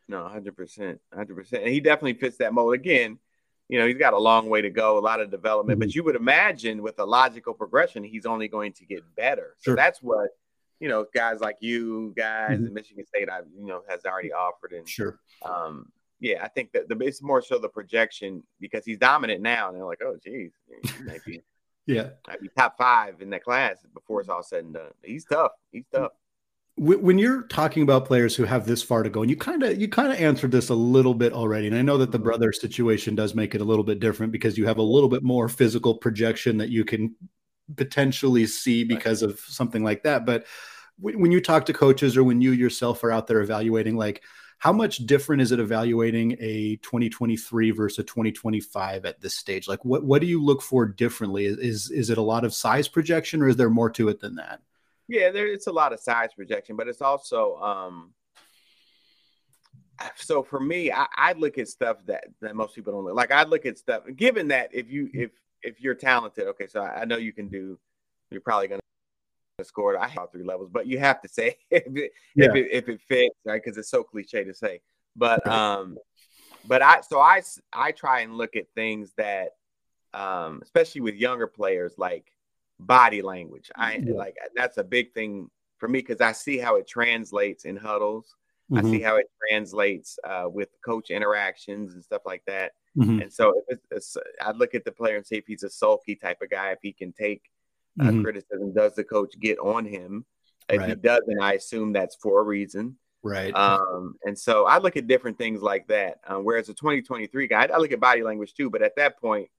No, 0.09 0.27
hundred 0.27 0.57
percent, 0.57 0.99
hundred 1.13 1.35
percent. 1.35 1.63
And 1.63 1.71
he 1.71 1.79
definitely 1.79 2.15
fits 2.15 2.37
that 2.37 2.53
mold. 2.53 2.73
Again, 2.73 3.19
you 3.69 3.77
know, 3.77 3.87
he's 3.87 3.97
got 3.97 4.13
a 4.13 4.17
long 4.17 4.49
way 4.49 4.61
to 4.61 4.69
go, 4.69 4.97
a 4.97 4.99
lot 4.99 5.21
of 5.21 5.29
development. 5.29 5.79
Mm-hmm. 5.79 5.87
But 5.87 5.95
you 5.95 6.03
would 6.03 6.15
imagine 6.15 6.81
with 6.81 6.99
a 6.99 7.05
logical 7.05 7.53
progression, 7.53 8.03
he's 8.03 8.25
only 8.25 8.47
going 8.47 8.73
to 8.73 8.85
get 8.85 9.03
better. 9.15 9.55
Sure. 9.61 9.73
So 9.73 9.75
that's 9.75 10.01
what 10.01 10.31
you 10.79 10.87
know, 10.87 11.05
guys 11.13 11.41
like 11.41 11.57
you, 11.59 12.13
guys 12.15 12.51
mm-hmm. 12.51 12.67
in 12.67 12.73
Michigan 12.73 13.05
State, 13.05 13.29
I 13.29 13.39
you 13.57 13.67
know, 13.67 13.83
has 13.89 14.05
already 14.05 14.31
offered. 14.31 14.71
And 14.71 14.87
sure, 14.87 15.19
um, 15.45 15.87
yeah, 16.19 16.43
I 16.43 16.47
think 16.47 16.71
that 16.71 16.89
the 16.89 16.97
it's 16.99 17.21
more 17.21 17.41
so 17.41 17.59
the 17.59 17.69
projection 17.69 18.43
because 18.59 18.85
he's 18.85 18.97
dominant 18.97 19.41
now, 19.41 19.67
and 19.67 19.77
they're 19.77 19.85
like, 19.85 20.01
oh, 20.03 20.17
geez, 20.23 20.51
he 20.83 21.03
might 21.03 21.23
be, 21.25 21.41
yeah, 21.85 22.09
might 22.27 22.41
be 22.41 22.49
top 22.57 22.77
five 22.77 23.21
in 23.21 23.29
that 23.31 23.43
class 23.43 23.77
before 23.93 24.21
it's 24.21 24.29
all 24.29 24.43
said 24.43 24.63
and 24.63 24.73
done. 24.73 24.91
He's 25.03 25.25
tough. 25.25 25.51
He's 25.71 25.85
tough 25.93 26.11
when 26.81 27.17
you're 27.17 27.41
talking 27.43 27.83
about 27.83 28.05
players 28.05 28.37
who 28.37 28.45
have 28.45 28.65
this 28.65 28.81
far 28.81 29.03
to 29.03 29.09
go 29.09 29.21
and 29.21 29.29
you 29.29 29.35
kind 29.35 29.63
of 29.63 29.79
you 29.79 29.89
kind 29.89 30.13
of 30.13 30.19
answered 30.19 30.51
this 30.51 30.69
a 30.69 30.73
little 30.73 31.13
bit 31.13 31.33
already 31.33 31.67
and 31.67 31.75
i 31.75 31.81
know 31.81 31.97
that 31.97 32.11
the 32.11 32.17
mm-hmm. 32.17 32.27
brother 32.27 32.53
situation 32.53 33.15
does 33.15 33.35
make 33.35 33.53
it 33.53 33.59
a 33.59 33.65
little 33.65 33.83
bit 33.83 33.99
different 33.99 34.31
because 34.31 34.57
you 34.57 34.65
have 34.65 34.77
a 34.77 34.81
little 34.81 35.09
bit 35.09 35.21
more 35.21 35.49
physical 35.49 35.93
projection 35.93 36.57
that 36.57 36.69
you 36.69 36.85
can 36.85 37.13
potentially 37.75 38.45
see 38.45 38.85
because 38.85 39.21
of 39.21 39.39
something 39.41 39.83
like 39.83 40.03
that 40.03 40.25
but 40.25 40.45
when 41.01 41.31
you 41.31 41.41
talk 41.41 41.65
to 41.65 41.73
coaches 41.73 42.15
or 42.15 42.23
when 42.23 42.41
you 42.41 42.51
yourself 42.51 43.03
are 43.03 43.11
out 43.11 43.27
there 43.27 43.41
evaluating 43.41 43.97
like 43.97 44.23
how 44.57 44.73
much 44.73 44.97
different 45.05 45.41
is 45.41 45.51
it 45.51 45.59
evaluating 45.59 46.35
a 46.39 46.77
2023 46.77 47.71
versus 47.71 47.99
a 47.99 48.03
2025 48.03 49.05
at 49.05 49.21
this 49.21 49.33
stage? 49.33 49.69
Like 49.69 49.85
what 49.85 50.03
what 50.03 50.19
do 50.19 50.27
you 50.27 50.43
look 50.43 50.61
for 50.61 50.85
differently? 50.85 51.45
Is 51.45 51.89
is 51.89 52.09
it 52.09 52.17
a 52.17 52.21
lot 52.21 52.43
of 52.43 52.53
size 52.53 52.89
projection 52.89 53.41
or 53.41 53.47
is 53.47 53.55
there 53.55 53.69
more 53.69 53.89
to 53.91 54.09
it 54.09 54.19
than 54.19 54.35
that 54.35 54.59
yeah, 55.09 55.31
there 55.31 55.47
it's 55.47 55.67
a 55.67 55.71
lot 55.71 55.91
of 55.91 55.99
size 55.99 56.29
projection, 56.35 56.75
but 56.75 56.87
it's 56.87 57.01
also 57.01 57.57
um 57.57 58.13
so 60.15 60.43
for 60.43 60.59
me, 60.59 60.91
I, 60.91 61.07
I 61.15 61.33
look 61.33 61.57
at 61.57 61.67
stuff 61.67 61.97
that, 62.05 62.25
that 62.41 62.55
most 62.55 62.75
people 62.75 62.93
don't 62.93 63.03
look 63.03 63.15
like. 63.15 63.31
I 63.31 63.43
look 63.43 63.65
at 63.65 63.77
stuff 63.77 64.03
given 64.15 64.47
that 64.49 64.69
if 64.73 64.89
you 64.89 65.09
if 65.13 65.31
if 65.61 65.81
you're 65.81 65.95
talented, 65.95 66.47
okay, 66.47 66.67
so 66.67 66.81
I, 66.81 67.01
I 67.01 67.05
know 67.05 67.17
you 67.17 67.33
can 67.33 67.49
do 67.49 67.77
you're 68.31 68.39
probably 68.39 68.67
gonna 68.67 68.81
score 69.63 69.97
I 69.99 70.07
have 70.07 70.31
three 70.31 70.43
levels, 70.43 70.69
but 70.71 70.85
you 70.85 70.99
have 70.99 71.21
to 71.21 71.27
say 71.27 71.57
if 71.71 71.83
it, 71.87 72.11
yeah. 72.35 72.45
if, 72.45 72.55
it 72.55 72.67
if 72.71 72.89
it 72.89 73.01
fits, 73.07 73.35
right? 73.45 73.61
Because 73.61 73.77
it's 73.77 73.89
so 73.89 74.03
cliche 74.03 74.43
to 74.43 74.53
say. 74.53 74.81
But 75.15 75.45
um 75.47 75.97
but 76.67 76.81
I 76.83 77.01
so 77.01 77.19
I 77.19 77.41
I 77.73 77.91
try 77.91 78.21
and 78.21 78.35
look 78.35 78.55
at 78.55 78.67
things 78.75 79.11
that 79.17 79.55
um 80.13 80.59
especially 80.61 81.01
with 81.01 81.15
younger 81.15 81.47
players 81.47 81.95
like 81.97 82.31
body 82.79 83.21
language. 83.21 83.69
I 83.75 84.01
yeah. 84.03 84.13
like 84.13 84.35
that's 84.55 84.77
a 84.77 84.83
big 84.83 85.13
thing 85.13 85.49
for 85.77 85.87
me 85.87 85.99
because 85.99 86.21
I 86.21 86.31
see 86.31 86.57
how 86.57 86.75
it 86.75 86.87
translates 86.87 87.65
in 87.65 87.75
huddles. 87.75 88.35
Mm-hmm. 88.71 88.85
I 88.85 88.91
see 88.91 89.01
how 89.01 89.15
it 89.15 89.25
translates 89.47 90.19
uh, 90.23 90.45
with 90.47 90.69
coach 90.85 91.09
interactions 91.09 91.93
and 91.93 92.03
stuff 92.03 92.21
like 92.25 92.43
that. 92.45 92.73
Mm-hmm. 92.97 93.21
And 93.21 93.33
so 93.33 93.63
if 93.67 93.79
it's, 93.89 94.15
I 94.41 94.51
look 94.51 94.75
at 94.75 94.85
the 94.85 94.91
player 94.91 95.17
and 95.17 95.25
see 95.25 95.37
if 95.37 95.45
he's 95.47 95.63
a 95.63 95.69
sulky 95.69 96.15
type 96.15 96.41
of 96.41 96.49
guy, 96.49 96.71
if 96.71 96.79
he 96.81 96.93
can 96.93 97.11
take 97.11 97.41
uh, 97.99 98.05
mm-hmm. 98.05 98.21
criticism, 98.21 98.73
does 98.73 98.93
the 98.93 99.03
coach 99.03 99.33
get 99.39 99.57
on 99.59 99.85
him? 99.85 100.25
If 100.67 100.79
right. 100.81 100.89
he 100.89 100.95
doesn't, 100.95 101.41
I 101.41 101.53
assume 101.53 101.93
that's 101.93 102.15
for 102.21 102.41
a 102.41 102.43
reason. 102.43 102.97
Right. 103.23 103.53
Um, 103.55 104.15
and 104.23 104.37
so 104.37 104.65
I 104.65 104.77
look 104.77 104.97
at 104.97 105.07
different 105.07 105.37
things 105.37 105.61
like 105.61 105.87
that. 105.87 106.19
Um, 106.27 106.45
whereas 106.45 106.69
a 106.69 106.73
2023 106.73 107.47
guy, 107.47 107.67
I 107.73 107.77
look 107.77 107.91
at 107.91 107.99
body 107.99 108.21
language 108.21 108.53
too. 108.53 108.69
But 108.69 108.83
at 108.83 108.95
that 108.97 109.19
point, 109.19 109.49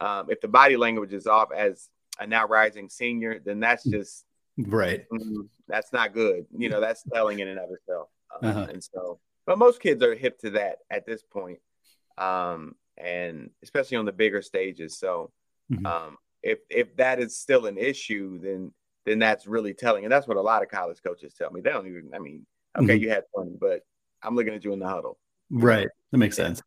um, 0.00 0.30
if 0.30 0.40
the 0.40 0.48
body 0.48 0.76
language 0.76 1.12
is 1.12 1.26
off 1.26 1.50
as 1.52 1.88
a 2.18 2.26
now 2.26 2.46
rising 2.46 2.88
senior, 2.88 3.40
then 3.44 3.60
that's 3.60 3.86
mm. 3.86 3.92
just 3.92 4.24
right. 4.58 5.04
Mm, 5.12 5.48
that's 5.68 5.92
not 5.92 6.14
good. 6.14 6.46
You 6.56 6.68
know, 6.68 6.80
that's 6.80 7.02
telling 7.12 7.38
in 7.40 7.48
and 7.48 7.58
of 7.58 7.70
itself. 7.70 8.08
Um, 8.40 8.50
uh-huh. 8.50 8.66
And 8.70 8.84
so, 8.84 9.18
but 9.46 9.58
most 9.58 9.80
kids 9.80 10.02
are 10.02 10.14
hip 10.14 10.38
to 10.40 10.50
that 10.50 10.78
at 10.90 11.06
this 11.06 11.22
point, 11.22 11.58
um, 12.18 12.74
and 12.96 13.50
especially 13.62 13.96
on 13.96 14.04
the 14.04 14.12
bigger 14.12 14.42
stages. 14.42 14.98
So, 14.98 15.32
mm-hmm. 15.72 15.86
um, 15.86 16.16
if 16.42 16.58
if 16.70 16.96
that 16.96 17.20
is 17.20 17.38
still 17.38 17.66
an 17.66 17.78
issue, 17.78 18.38
then 18.40 18.72
then 19.04 19.18
that's 19.18 19.46
really 19.46 19.74
telling, 19.74 20.04
and 20.04 20.12
that's 20.12 20.28
what 20.28 20.36
a 20.36 20.42
lot 20.42 20.62
of 20.62 20.68
college 20.68 20.98
coaches 21.04 21.34
tell 21.34 21.50
me. 21.50 21.60
They 21.60 21.70
don't 21.70 21.86
even. 21.86 22.10
I 22.14 22.18
mean, 22.18 22.46
okay, 22.76 22.94
mm-hmm. 22.94 23.02
you 23.02 23.10
had 23.10 23.24
fun, 23.34 23.56
but 23.60 23.80
I'm 24.22 24.36
looking 24.36 24.54
at 24.54 24.64
you 24.64 24.72
in 24.72 24.78
the 24.78 24.88
huddle. 24.88 25.18
Right. 25.50 25.88
That 26.10 26.18
makes 26.18 26.36
sense. 26.36 26.62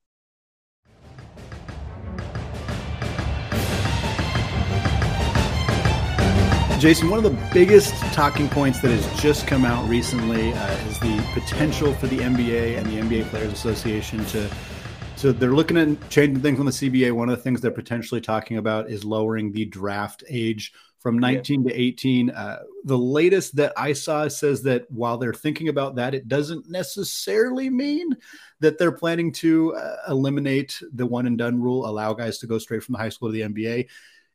Jason, 6.86 7.10
one 7.10 7.18
of 7.18 7.24
the 7.24 7.50
biggest 7.52 7.96
talking 8.14 8.48
points 8.48 8.80
that 8.82 8.92
has 8.92 9.20
just 9.20 9.48
come 9.48 9.66
out 9.66 9.90
recently 9.90 10.54
uh, 10.54 10.72
is 10.88 11.00
the 11.00 11.20
potential 11.34 11.92
for 11.96 12.06
the 12.06 12.20
NBA 12.20 12.78
and 12.78 12.86
the 12.86 13.00
NBA 13.00 13.28
Players 13.32 13.52
Association 13.52 14.24
to. 14.26 14.48
So 15.16 15.32
they're 15.32 15.56
looking 15.56 15.78
at 15.78 16.10
changing 16.12 16.44
things 16.44 16.60
on 16.60 16.68
the 16.68 16.72
CBA. 16.72 17.12
One 17.12 17.28
of 17.28 17.38
the 17.38 17.42
things 17.42 17.60
they're 17.60 17.72
potentially 17.72 18.22
talking 18.22 18.58
about 18.58 18.92
is 18.92 19.04
lowering 19.04 19.52
the 19.52 19.66
draft 19.66 20.24
age 20.30 20.74
from 21.00 21.18
19 21.18 21.64
yeah. 21.64 21.72
to 21.72 21.82
18. 21.82 22.30
Uh, 22.30 22.60
the 22.84 22.98
latest 23.00 23.56
that 23.56 23.74
I 23.76 23.94
saw 23.94 24.28
says 24.28 24.62
that 24.64 24.86
while 24.92 25.18
they're 25.18 25.34
thinking 25.34 25.70
about 25.70 25.96
that, 25.96 26.14
it 26.14 26.28
doesn't 26.28 26.70
necessarily 26.70 27.68
mean 27.68 28.16
that 28.60 28.78
they're 28.78 28.92
planning 28.92 29.32
to 29.32 29.74
uh, 29.74 29.96
eliminate 30.08 30.80
the 30.94 31.08
one 31.08 31.26
and 31.26 31.36
done 31.36 31.60
rule, 31.60 31.88
allow 31.88 32.14
guys 32.14 32.38
to 32.40 32.48
go 32.48 32.60
straight 32.60 32.84
from 32.84 32.94
the 32.94 33.00
high 33.00 33.10
school 33.10 33.30
to 33.30 33.34
the 33.34 33.42
NBA. 33.42 33.88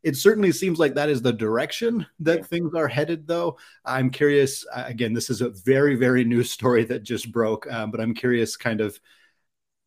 It 0.03 0.17
certainly 0.17 0.53
seems 0.53 0.79
like 0.79 0.95
that 0.95 1.09
is 1.09 1.21
the 1.23 1.33
direction 1.33 2.07
that 2.21 2.39
yeah. 2.39 2.45
things 2.45 2.75
are 2.75 2.89
headed, 2.89 3.27
though. 3.27 3.59
I'm 3.85 4.11
curious. 4.11 4.65
Again, 4.75 5.13
this 5.13 5.31
is 5.31 5.41
a 5.41 5.51
very, 5.51 5.95
very 5.95 6.25
new 6.25 6.43
story 6.57 6.85
that 6.85 7.03
just 7.03 7.31
broke, 7.33 7.71
um, 7.73 7.91
but 7.91 8.01
I'm 8.01 8.15
curious 8.15 8.57
kind 8.57 8.81
of 8.81 8.99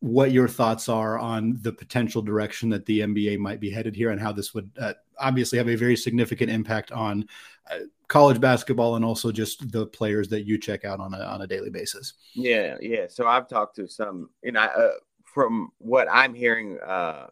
what 0.04 0.32
your 0.32 0.46
thoughts 0.46 0.90
are 0.90 1.18
on 1.18 1.56
the 1.62 1.72
potential 1.72 2.20
direction 2.20 2.68
that 2.68 2.84
the 2.84 3.00
NBA 3.00 3.38
might 3.38 3.58
be 3.58 3.70
headed 3.70 3.96
here 3.96 4.10
and 4.10 4.20
how 4.20 4.32
this 4.32 4.52
would 4.52 4.70
uh, 4.78 4.92
obviously 5.18 5.56
have 5.56 5.68
a 5.68 5.76
very 5.76 5.96
significant 5.96 6.50
impact 6.50 6.92
on 6.92 7.26
uh, 7.70 7.78
college 8.06 8.38
basketball 8.38 8.96
and 8.96 9.04
also 9.04 9.32
just 9.32 9.72
the 9.72 9.86
players 9.86 10.28
that 10.28 10.46
you 10.46 10.58
check 10.58 10.84
out 10.84 11.00
on 11.00 11.14
a, 11.14 11.20
on 11.20 11.40
a 11.40 11.46
daily 11.46 11.70
basis. 11.70 12.12
Yeah, 12.34 12.76
yeah. 12.82 13.06
So 13.08 13.26
I've 13.26 13.48
talked 13.48 13.76
to 13.76 13.88
some, 13.88 14.28
you 14.42 14.52
know, 14.52 14.60
uh, 14.60 14.90
from 15.24 15.70
what 15.78 16.06
I'm 16.10 16.34
hearing, 16.34 16.78
uh, 16.86 17.28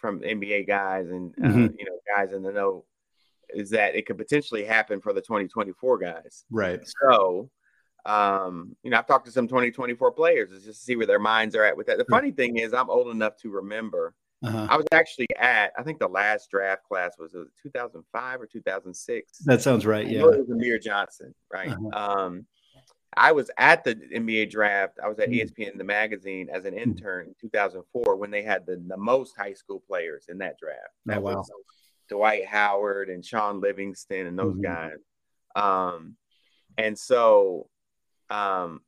from 0.00 0.20
NBA 0.20 0.66
guys 0.66 1.10
and 1.10 1.34
uh, 1.42 1.48
mm-hmm. 1.48 1.66
you 1.78 1.84
know 1.84 1.98
guys 2.16 2.32
in 2.32 2.42
the 2.42 2.52
know 2.52 2.84
is 3.54 3.70
that 3.70 3.94
it 3.94 4.06
could 4.06 4.18
potentially 4.18 4.64
happen 4.64 5.00
for 5.00 5.12
the 5.12 5.20
2024 5.20 5.98
guys. 5.98 6.44
Right. 6.50 6.80
So, 7.02 7.50
um, 8.06 8.76
you 8.82 8.90
know, 8.90 8.98
I've 8.98 9.06
talked 9.06 9.26
to 9.26 9.32
some 9.32 9.48
2024 9.48 10.12
players 10.12 10.50
just 10.50 10.66
to 10.66 10.72
see 10.72 10.96
where 10.96 11.06
their 11.06 11.18
minds 11.18 11.54
are 11.56 11.64
at 11.64 11.76
with 11.76 11.86
that. 11.88 11.98
The 11.98 12.04
funny 12.06 12.30
thing 12.30 12.58
is, 12.58 12.72
I'm 12.72 12.90
old 12.90 13.08
enough 13.08 13.36
to 13.38 13.50
remember. 13.50 14.14
Uh-huh. 14.42 14.66
I 14.70 14.76
was 14.76 14.86
actually 14.92 15.26
at, 15.38 15.72
I 15.76 15.82
think 15.82 15.98
the 15.98 16.08
last 16.08 16.50
draft 16.50 16.84
class 16.84 17.12
was, 17.18 17.34
was 17.34 17.48
2005 17.62 18.40
or 18.40 18.46
2006. 18.46 19.38
That 19.44 19.60
sounds 19.60 19.84
right. 19.84 20.06
Yeah. 20.06 20.20
It 20.20 20.38
was 20.38 20.50
Amir 20.50 20.78
Johnson, 20.78 21.34
right? 21.52 21.70
Uh-huh. 21.70 22.10
Um, 22.10 22.46
I 23.16 23.32
was 23.32 23.50
at 23.58 23.82
the 23.84 23.94
NBA 23.94 24.50
draft. 24.50 24.98
I 25.02 25.08
was 25.08 25.18
at 25.18 25.30
mm. 25.30 25.42
ESPN 25.42 25.76
the 25.76 25.84
magazine 25.84 26.48
as 26.52 26.64
an 26.64 26.74
mm. 26.74 26.82
intern 26.82 27.26
in 27.28 27.34
2004 27.40 28.16
when 28.16 28.30
they 28.30 28.42
had 28.42 28.66
the, 28.66 28.82
the 28.86 28.96
most 28.96 29.36
high 29.36 29.54
school 29.54 29.82
players 29.86 30.26
in 30.28 30.38
that 30.38 30.58
draft. 30.58 30.78
Oh, 30.80 30.92
that 31.06 31.18
oh, 31.18 31.22
wow. 31.22 31.34
was 31.36 31.50
Dwight 32.08 32.46
Howard 32.46 33.08
and 33.08 33.24
Shaun 33.24 33.60
Livingston 33.60 34.26
and 34.26 34.38
those 34.38 34.54
mm-hmm. 34.54 34.62
guys. 34.62 34.98
Um, 35.56 36.16
and 36.78 36.96
so 36.96 37.68
um, 38.30 38.80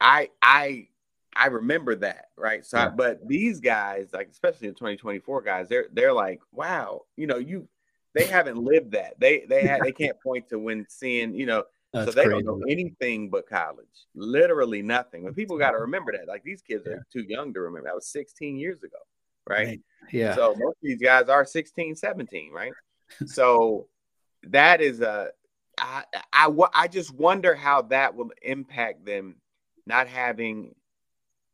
I 0.00 0.30
I 0.42 0.88
I 1.34 1.46
remember 1.46 1.94
that, 1.96 2.26
right? 2.36 2.66
So, 2.66 2.76
yeah. 2.76 2.86
I, 2.86 2.88
but 2.88 3.26
these 3.26 3.60
guys, 3.60 4.08
like 4.12 4.28
especially 4.30 4.68
the 4.68 4.74
2024 4.74 5.42
guys, 5.42 5.68
they're 5.68 5.86
they're 5.92 6.12
like, 6.12 6.40
wow, 6.52 7.02
you 7.16 7.28
know, 7.28 7.38
you 7.38 7.68
they 8.14 8.24
haven't 8.24 8.58
lived 8.58 8.92
that. 8.92 9.14
They 9.20 9.44
they 9.48 9.62
had 9.62 9.82
they 9.82 9.92
can't 9.98 10.20
point 10.20 10.48
to 10.48 10.58
when 10.58 10.86
seeing, 10.88 11.34
you 11.34 11.46
know 11.46 11.64
that's 11.92 12.06
so 12.06 12.12
they 12.12 12.24
crazy. 12.26 12.42
don't 12.44 12.60
know 12.60 12.66
anything 12.68 13.30
but 13.30 13.48
college, 13.48 13.86
literally 14.14 14.80
nothing. 14.82 15.24
But 15.24 15.34
people 15.34 15.58
got 15.58 15.72
to 15.72 15.78
remember 15.78 16.12
that. 16.12 16.28
Like 16.28 16.44
these 16.44 16.62
kids 16.62 16.84
yeah. 16.86 16.94
are 16.94 17.06
too 17.12 17.24
young 17.28 17.52
to 17.54 17.60
remember. 17.60 17.88
That 17.88 17.96
was 17.96 18.06
16 18.08 18.56
years 18.56 18.82
ago, 18.82 18.98
right? 19.48 19.66
right. 19.66 19.80
Yeah. 20.12 20.34
So 20.34 20.54
most 20.56 20.76
of 20.76 20.82
these 20.82 21.00
guys 21.00 21.28
are 21.28 21.44
16, 21.44 21.96
17, 21.96 22.52
right? 22.52 22.72
so 23.26 23.88
that 24.44 24.80
is 24.80 25.00
a, 25.00 25.30
I, 25.78 26.04
I, 26.32 26.50
I 26.74 26.88
just 26.88 27.12
wonder 27.12 27.54
how 27.54 27.82
that 27.82 28.14
will 28.14 28.30
impact 28.42 29.04
them 29.04 29.36
not 29.86 30.08
having 30.08 30.74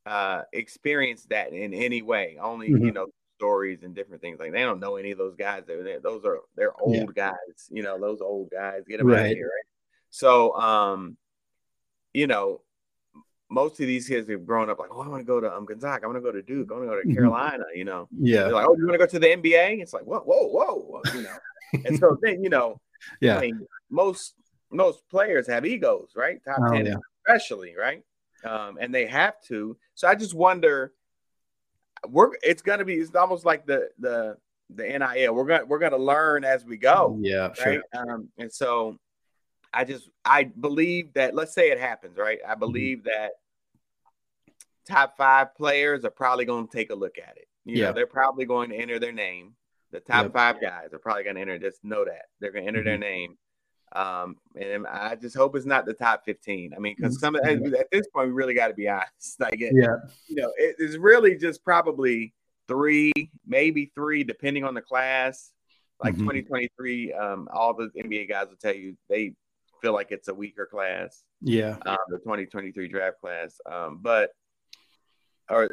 uh 0.05 0.43
experienced 0.53 1.31
that 1.31 1.53
in 1.53 1.73
any 1.73 2.03
way. 2.03 2.37
Only, 2.41 2.71
mm-hmm. 2.71 2.85
you 2.85 2.93
know, 2.93 3.07
stories 3.39 3.83
and 3.83 3.95
different 3.95 4.23
things 4.23 4.39
like 4.39 4.53
they 4.53 4.63
don't 4.63 4.81
know 4.81 4.97
any 4.97 5.13
of 5.13 5.19
those 5.19 5.35
guys. 5.37 5.63
They're, 5.67 6.01
those 6.01 6.25
are 6.25 6.41
they're 6.57 6.79
old 6.81 7.13
yeah. 7.17 7.31
guys, 7.31 7.69
you 7.71 7.83
know, 7.83 7.99
those 7.99 8.21
old 8.21 8.51
guys. 8.51 8.83
Get 8.89 8.99
them 8.99 9.09
right. 9.09 9.21
out 9.21 9.27
of 9.27 9.33
here, 9.33 9.47
right? 9.47 9.76
So, 10.17 10.55
um, 10.55 11.19
you 12.15 12.27
know, 12.27 12.63
most 13.51 13.79
of 13.81 13.87
these 13.87 14.09
kids 14.09 14.31
have 14.31 14.47
grown 14.47 14.71
up 14.71 14.79
like, 14.79 14.89
oh, 14.91 15.03
I 15.03 15.09
want 15.09 15.21
to 15.21 15.27
go 15.27 15.41
to 15.41 15.55
um, 15.55 15.67
Gonzaga, 15.67 16.05
I 16.05 16.07
want 16.07 16.17
to 16.17 16.23
go 16.23 16.33
to 16.33 16.41
Duke, 16.41 16.71
I 16.71 16.75
want 16.75 16.85
to 16.85 16.89
go 16.89 17.03
to 17.03 17.07
mm-hmm. 17.07 17.15
Carolina, 17.15 17.65
you 17.75 17.85
know. 17.85 18.09
Yeah. 18.19 18.45
They're 18.45 18.53
like, 18.53 18.67
oh, 18.67 18.75
you 18.79 18.87
want 18.87 18.95
to 18.95 18.99
go 18.99 19.07
to 19.07 19.19
the 19.19 19.27
NBA? 19.27 19.83
It's 19.83 19.93
like, 19.93 20.05
whoa, 20.05 20.21
whoa, 20.21 20.49
whoa, 20.49 21.03
you 21.13 21.23
know. 21.23 21.37
and 21.85 21.99
so 21.99 22.17
then, 22.23 22.43
you 22.43 22.49
know, 22.49 22.81
yeah, 23.21 23.37
I 23.37 23.43
mean, 23.43 23.67
most 23.91 24.37
most 24.71 25.07
players 25.11 25.47
have 25.49 25.67
egos, 25.67 26.13
right? 26.17 26.43
Top 26.43 26.61
oh, 26.63 26.73
ten, 26.73 26.87
yeah. 26.87 26.95
especially, 27.27 27.75
right? 27.77 28.03
um, 28.47 28.79
and 28.81 28.95
they 28.95 29.05
have 29.05 29.39
to. 29.49 29.77
So 29.95 30.09
I 30.09 30.15
just 30.15 30.35
wonder. 30.35 30.95
We're 32.09 32.31
it's 32.43 32.63
gonna 32.63 32.85
be 32.87 32.95
it's 32.95 33.15
almost 33.15 33.45
like 33.45 33.67
the 33.67 33.91
the 33.99 34.39
the 34.71 34.85
NIL. 34.85 35.35
We're 35.35 35.45
gonna 35.45 35.67
we're 35.67 35.79
gonna 35.79 35.99
learn 35.99 36.45
as 36.45 36.65
we 36.65 36.79
go. 36.79 37.19
Yeah, 37.21 37.49
right. 37.49 37.57
sure. 37.57 37.83
Um, 37.95 38.29
and 38.39 38.53
so 38.53 38.99
I 39.73 39.85
just 39.85 40.09
I 40.25 40.45
believe 40.45 41.15
that 41.15 41.35
let's 41.35 41.55
say 41.55 41.71
it 41.71 41.79
happens, 41.79 42.17
right? 42.19 42.39
I 42.47 42.55
believe 42.55 42.99
mm-hmm. 42.99 43.09
that 43.09 43.33
top 44.87 45.17
five 45.17 45.55
players 45.55 46.05
are 46.05 46.11
probably 46.11 46.45
going 46.45 46.69
to 46.69 46.77
take 46.77 46.91
a 46.91 46.95
look 46.95 47.19
at 47.19 47.37
it. 47.37 47.49
You 47.65 47.77
yeah. 47.77 47.87
know, 47.87 47.93
they're 47.93 48.07
probably 48.07 48.45
going 48.45 48.71
to 48.71 48.77
enter 48.77 48.99
their 48.99 49.13
name. 49.13 49.55
The 49.93 50.01
top 50.01 50.25
yep. 50.25 50.33
five 50.33 50.61
guys 50.61 50.93
are 50.93 50.99
probably 50.99 51.25
going 51.25 51.37
to 51.37 51.43
enter. 51.43 51.59
Just 51.59 51.85
know 51.85 52.05
that 52.05 52.27
they're 52.41 52.53
going 52.53 52.65
to 52.65 52.69
enter 52.69 52.81
mm-hmm. 52.81 52.89
their 52.89 52.99
name. 52.99 53.37
Um, 53.95 54.37
and 54.61 54.87
I 54.87 55.15
just 55.15 55.37
hope 55.37 55.57
it's 55.57 55.67
not 55.67 55.87
the 55.87 55.95
top 55.95 56.25
15. 56.25 56.73
I 56.75 56.79
mean, 56.79 56.95
because 56.97 57.21
some 57.21 57.35
mm-hmm. 57.35 57.75
at 57.75 57.87
this 57.91 58.07
point, 58.09 58.29
we 58.29 58.35
really 58.35 58.55
got 58.55 58.69
to 58.69 58.75
be 58.75 58.89
honest. 58.89 59.11
Like, 59.39 59.61
it, 59.61 59.73
yeah, 59.75 59.97
you 60.29 60.37
know, 60.37 60.53
it 60.57 60.77
is 60.79 60.99
really 60.99 61.37
just 61.37 61.65
probably 61.65 62.35
three, 62.69 63.13
maybe 63.47 63.93
three, 63.95 64.25
depending 64.25 64.65
on 64.65 64.75
the 64.75 64.83
class. 64.83 65.53
Like 66.03 66.15
mm-hmm. 66.15 66.25
2023, 66.25 67.13
um, 67.15 67.49
all 67.53 67.75
the 67.75 67.89
NBA 67.97 68.29
guys 68.29 68.49
will 68.49 68.57
tell 68.57 68.75
you 68.75 68.97
they 69.09 69.33
feel 69.81 69.93
like 69.93 70.09
it's 70.11 70.29
a 70.29 70.35
weaker 70.35 70.67
class. 70.67 71.25
Yeah, 71.41 71.77
um, 71.87 71.97
the 72.09 72.19
2023 72.19 72.89
draft 72.89 73.21
class. 73.21 73.61
Um, 73.71 73.99
but 74.03 74.31
or 75.51 75.69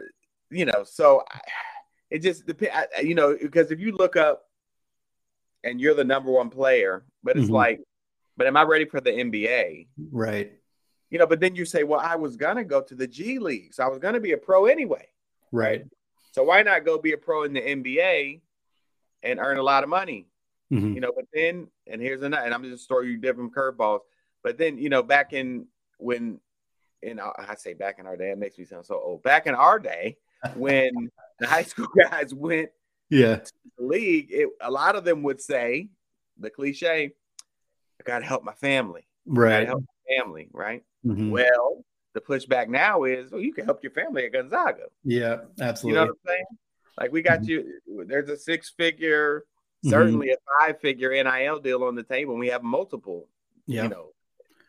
you 0.49 0.65
know, 0.65 0.83
so 0.83 1.23
it 2.09 2.21
just 2.21 2.45
depends. 2.45 2.87
You 3.01 3.15
know, 3.15 3.37
because 3.39 3.71
if 3.71 3.79
you 3.79 3.93
look 3.93 4.15
up 4.15 4.43
and 5.63 5.79
you're 5.79 5.95
the 5.95 6.03
number 6.03 6.31
one 6.31 6.49
player, 6.49 7.05
but 7.23 7.37
it's 7.37 7.45
mm-hmm. 7.45 7.55
like, 7.55 7.81
but 8.37 8.47
am 8.47 8.57
I 8.57 8.63
ready 8.63 8.85
for 8.85 9.01
the 9.01 9.11
NBA? 9.11 9.87
Right. 10.11 10.53
You 11.09 11.19
know, 11.19 11.27
but 11.27 11.39
then 11.39 11.55
you 11.55 11.65
say, 11.65 11.83
well, 11.83 11.99
I 11.99 12.15
was 12.15 12.35
gonna 12.35 12.63
go 12.63 12.81
to 12.81 12.95
the 12.95 13.07
G 13.07 13.39
League, 13.39 13.73
so 13.73 13.83
I 13.83 13.87
was 13.87 13.99
gonna 13.99 14.19
be 14.19 14.33
a 14.33 14.37
pro 14.37 14.65
anyway. 14.65 15.07
Right. 15.51 15.85
So 16.31 16.43
why 16.43 16.63
not 16.63 16.83
go 16.83 16.97
be 16.97 17.13
a 17.13 17.17
pro 17.17 17.43
in 17.43 17.53
the 17.53 17.61
NBA 17.61 18.41
and 19.21 19.39
earn 19.39 19.57
a 19.57 19.63
lot 19.63 19.83
of 19.83 19.89
money? 19.89 20.27
Mm-hmm. 20.73 20.93
You 20.93 21.01
know, 21.01 21.12
but 21.15 21.25
then, 21.33 21.67
and 21.88 22.01
here's 22.01 22.23
another, 22.23 22.43
and 22.43 22.53
I'm 22.53 22.63
just 22.63 22.88
throwing 22.88 23.09
you 23.09 23.17
different 23.17 23.53
curveballs. 23.53 23.99
But 24.43 24.57
then, 24.57 24.77
you 24.77 24.89
know, 24.89 25.03
back 25.03 25.33
in 25.33 25.67
when 25.97 26.39
in 27.01 27.19
I 27.19 27.55
say 27.57 27.73
back 27.73 27.99
in 27.99 28.07
our 28.07 28.17
day, 28.17 28.31
it 28.31 28.38
makes 28.38 28.57
me 28.57 28.65
sound 28.65 28.86
so 28.86 28.99
old. 28.99 29.23
Back 29.23 29.47
in 29.47 29.55
our 29.55 29.79
day, 29.79 30.17
when 30.55 30.91
the 31.39 31.47
high 31.47 31.63
school 31.63 31.88
guys 32.09 32.33
went 32.33 32.69
yeah 33.09 33.38
to 33.38 33.51
the 33.77 33.86
league, 33.86 34.27
it, 34.31 34.49
a 34.62 34.71
lot 34.71 34.95
of 34.95 35.03
them 35.03 35.23
would 35.23 35.41
say 35.41 35.89
the 36.39 36.49
cliche, 36.49 37.13
I 37.99 38.03
gotta 38.03 38.25
help 38.25 38.43
my 38.43 38.53
family. 38.53 39.07
Right. 39.25 39.67
help 39.67 39.81
my 39.81 40.17
family, 40.17 40.49
right? 40.51 40.83
Mm-hmm. 41.05 41.29
Well, 41.29 41.86
the 42.13 42.21
pushback 42.21 42.67
now 42.67 43.03
is, 43.03 43.31
well, 43.31 43.41
you 43.41 43.53
can 43.53 43.65
help 43.65 43.83
your 43.83 43.91
family 43.91 44.25
at 44.25 44.33
Gonzaga. 44.33 44.88
Yeah, 45.03 45.41
absolutely. 45.59 45.99
You 45.99 46.05
know 46.05 46.12
what 46.12 46.17
I'm 46.25 46.27
saying? 46.27 46.45
Like 46.99 47.12
we 47.12 47.21
got 47.21 47.41
mm-hmm. 47.41 47.49
you, 47.49 48.05
there's 48.05 48.29
a 48.29 48.38
six 48.38 48.69
figure. 48.69 49.45
Certainly 49.83 50.27
mm-hmm. 50.27 50.63
a 50.63 50.67
five 50.67 50.81
figure 50.81 51.11
NIL 51.11 51.59
deal 51.59 51.83
on 51.83 51.95
the 51.95 52.03
table. 52.03 52.33
And 52.33 52.39
we 52.39 52.49
have 52.49 52.63
multiple, 52.63 53.27
yeah. 53.65 53.83
you 53.83 53.89
know, 53.89 54.07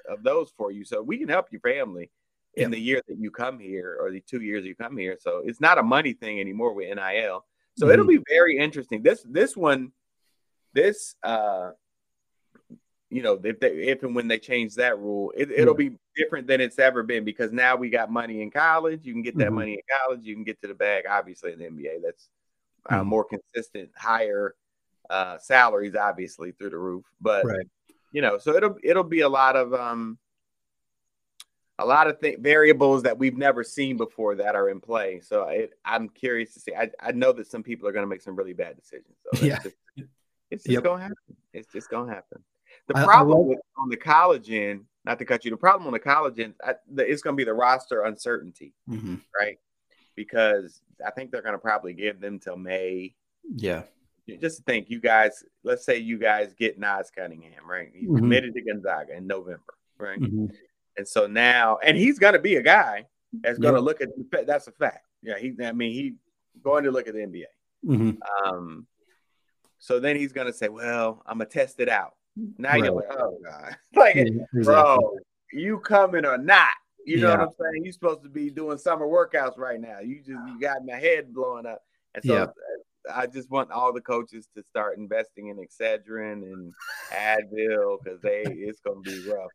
of 0.09 0.23
those 0.23 0.53
for 0.57 0.71
you. 0.71 0.85
So 0.85 1.03
we 1.03 1.19
can 1.19 1.29
help 1.29 1.47
your 1.51 1.61
family 1.61 2.11
in 2.57 2.71
the 2.71 2.79
year 2.79 3.03
that 3.09 3.19
you 3.19 3.31
come 3.31 3.59
here 3.59 3.99
or 4.01 4.11
the 4.11 4.21
two 4.21 4.41
years 4.41 4.65
you 4.65 4.75
come 4.75 4.97
here. 4.97 5.17
So 5.21 5.43
it's 5.45 5.61
not 5.61 5.79
a 5.79 5.83
money 5.83 6.13
thing 6.13 6.41
anymore 6.41 6.73
with 6.73 6.95
NIL. 6.95 7.45
So 7.77 7.87
mm-hmm. 7.87 7.93
it'll 7.93 8.07
be 8.07 8.23
very 8.29 8.59
interesting. 8.59 9.03
This 9.03 9.25
this 9.29 9.57
one, 9.57 9.93
this 10.73 11.17
uh 11.23 11.71
you 13.11 13.23
know, 13.23 13.41
if 13.43 13.61
they 13.61 13.69
if 13.69 14.03
and 14.03 14.15
when 14.15 14.29
they 14.29 14.39
change 14.39 14.75
that 14.75 14.99
rule, 14.99 15.33
it, 15.37 15.49
will 15.49 15.81
yeah. 15.81 15.91
be 15.91 15.97
different 16.17 16.49
than 16.49 16.61
it's 16.61 16.79
ever 16.79 17.03
been 17.03 17.25
because 17.25 17.53
now 17.53 17.77
we 17.77 17.89
got 17.89 18.11
money 18.11 18.43
in 18.43 18.51
college. 18.51 19.05
You 19.05 19.13
can 19.13 19.23
get 19.23 19.37
that 19.39 19.47
mm-hmm. 19.47 19.55
money 19.55 19.73
in 19.75 19.81
college. 20.01 20.25
You 20.25 20.35
can 20.35 20.45
get 20.45 20.61
to 20.63 20.69
the 20.69 20.75
bag, 20.75 21.05
obviously, 21.09 21.53
in 21.53 21.61
the 21.61 21.67
NBA. 21.67 22.03
That's 22.03 22.29
uh, 22.89 22.97
mm-hmm. 22.97 23.09
more 23.09 23.25
consistent, 23.25 23.91
higher 23.97 24.57
uh, 25.11 25.39
salaries, 25.39 25.95
obviously, 25.95 26.53
through 26.53 26.71
the 26.71 26.79
roof. 26.79 27.05
But 27.21 27.45
right. 27.45 27.67
you 28.13 28.23
know, 28.23 28.39
so 28.39 28.55
it'll 28.55 28.77
it'll 28.83 29.05
be 29.05 29.21
a 29.21 29.29
lot 29.29 29.57
of 29.57 29.73
um 29.75 30.19
a 31.79 31.85
lot 31.85 32.07
of 32.07 32.21
th- 32.21 32.39
variables 32.39 33.03
that 33.03 33.19
we've 33.19 33.37
never 33.37 33.65
seen 33.65 33.97
before 33.97 34.37
that 34.37 34.55
are 34.55 34.69
in 34.69 34.81
play. 34.81 35.21
So 35.21 35.49
it, 35.49 35.73
I'm 35.85 36.09
curious 36.09 36.55
to 36.55 36.61
see. 36.61 36.75
I, 36.75 36.91
I 37.01 37.13
know 37.13 37.33
that 37.33 37.49
some 37.49 37.63
people 37.63 37.89
are 37.89 37.93
going 37.93 38.05
to 38.05 38.09
make 38.09 38.23
some 38.23 38.37
really 38.37 38.53
bad 38.53 38.77
decisions. 38.77 39.17
So 39.35 39.45
yeah, 39.45 39.59
just, 39.63 39.77
it's 40.51 40.65
just 40.65 40.69
yep. 40.69 40.85
going 40.85 40.99
to 40.99 41.03
happen. 41.03 41.37
It's 41.53 41.73
just 41.73 41.91
going 41.91 42.09
to 42.09 42.15
happen. 42.15 42.45
The 42.87 42.95
problem 42.95 43.49
with, 43.49 43.59
on 43.79 43.89
the 43.89 43.97
college 43.97 44.51
end, 44.51 44.85
not 45.05 45.19
to 45.19 45.25
cut 45.25 45.45
you, 45.45 45.51
the 45.51 45.57
problem 45.57 45.87
on 45.87 45.93
the 45.93 45.99
college 45.99 46.39
end, 46.39 46.55
I, 46.63 46.75
the, 46.93 47.11
it's 47.11 47.23
going 47.23 47.35
to 47.35 47.37
be 47.37 47.45
the 47.45 47.55
roster 47.55 48.03
uncertainty, 48.03 48.75
mm-hmm. 48.89 49.17
right? 49.39 49.59
Because 50.15 50.81
I 51.05 51.11
think 51.11 51.31
they're 51.31 51.43
going 51.43 51.55
to 51.55 51.59
probably 51.59 51.95
give 51.95 52.21
them 52.21 52.39
till 52.39 52.57
May. 52.57 53.15
Yeah. 53.53 53.83
Just 54.41 54.65
think, 54.65 54.89
you 54.89 55.01
guys. 55.01 55.45
Let's 55.63 55.85
say 55.85 55.99
you 55.99 56.19
guys 56.19 56.55
get 56.55 56.79
Nas 56.79 57.11
Cunningham, 57.15 57.69
right? 57.69 57.91
He's 57.93 58.09
mm-hmm. 58.09 58.19
committed 58.19 58.55
to 58.55 58.63
Gonzaga 58.63 59.17
in 59.17 59.27
November, 59.27 59.75
right? 59.99 60.19
Mm-hmm. 60.19 60.47
And 60.97 61.07
so 61.07 61.27
now, 61.27 61.79
and 61.83 61.97
he's 61.97 62.19
going 62.19 62.33
to 62.35 62.39
be 62.39 62.57
a 62.57 62.63
guy 62.63 63.07
that's 63.33 63.59
going 63.59 63.75
to 63.75 63.81
look 63.81 64.01
at 64.01 64.09
that's 64.47 64.67
a 64.67 64.73
fact. 64.73 65.07
Yeah, 65.23 65.39
he. 65.39 65.55
I 65.63 65.73
mean, 65.73 65.93
he 65.93 66.15
going 66.63 66.85
to 66.85 66.91
look 66.91 67.09
at 67.09 67.15
the 67.15 67.21
NBA. 67.21 67.45
Mm-hmm. 67.85 68.49
Um, 68.49 68.87
so 69.79 70.01
then 70.01 70.17
he's 70.17 70.33
going 70.33 70.47
to 70.47 70.53
say, 70.53 70.69
"Well, 70.69 71.23
I'm 71.27 71.39
gonna 71.39 71.51
test 71.51 71.81
it 71.81 71.89
out." 71.89 72.15
Now 72.59 72.71
right. 72.71 72.85
you're 72.85 72.93
like, 72.93 73.11
"Oh 73.11 73.39
God, 73.45 73.77
like, 73.95 74.15
yeah, 74.15 74.23
exactly. 74.23 74.63
bro, 74.63 75.17
you 75.53 75.79
coming 75.81 76.25
or 76.25 76.39
not?" 76.39 76.69
You 77.05 77.19
know 77.19 77.29
yeah. 77.29 77.39
what 77.39 77.49
I'm 77.49 77.55
saying? 77.61 77.85
You're 77.85 77.93
supposed 77.93 78.23
to 78.23 78.31
be 78.31 78.49
doing 78.49 78.79
summer 78.79 79.07
workouts 79.07 79.59
right 79.59 79.79
now. 79.79 79.99
You 80.01 80.19
just 80.19 80.31
you 80.31 80.59
got 80.59 80.85
my 80.87 80.97
head 80.97 81.35
blowing 81.35 81.67
up, 81.67 81.83
and 82.15 82.25
so. 82.25 82.35
Yeah. 82.35 82.47
I 83.13 83.27
just 83.27 83.51
want 83.51 83.71
all 83.71 83.93
the 83.93 84.01
coaches 84.01 84.49
to 84.57 84.63
start 84.63 84.99
investing 84.99 85.49
in 85.49 85.57
Excedrin 85.57 86.43
and 86.43 86.73
Advil 87.13 87.99
because 88.03 88.21
they 88.21 88.45
it's 88.47 88.81
gonna 88.81 89.01
be 89.01 89.29
rough. 89.29 89.51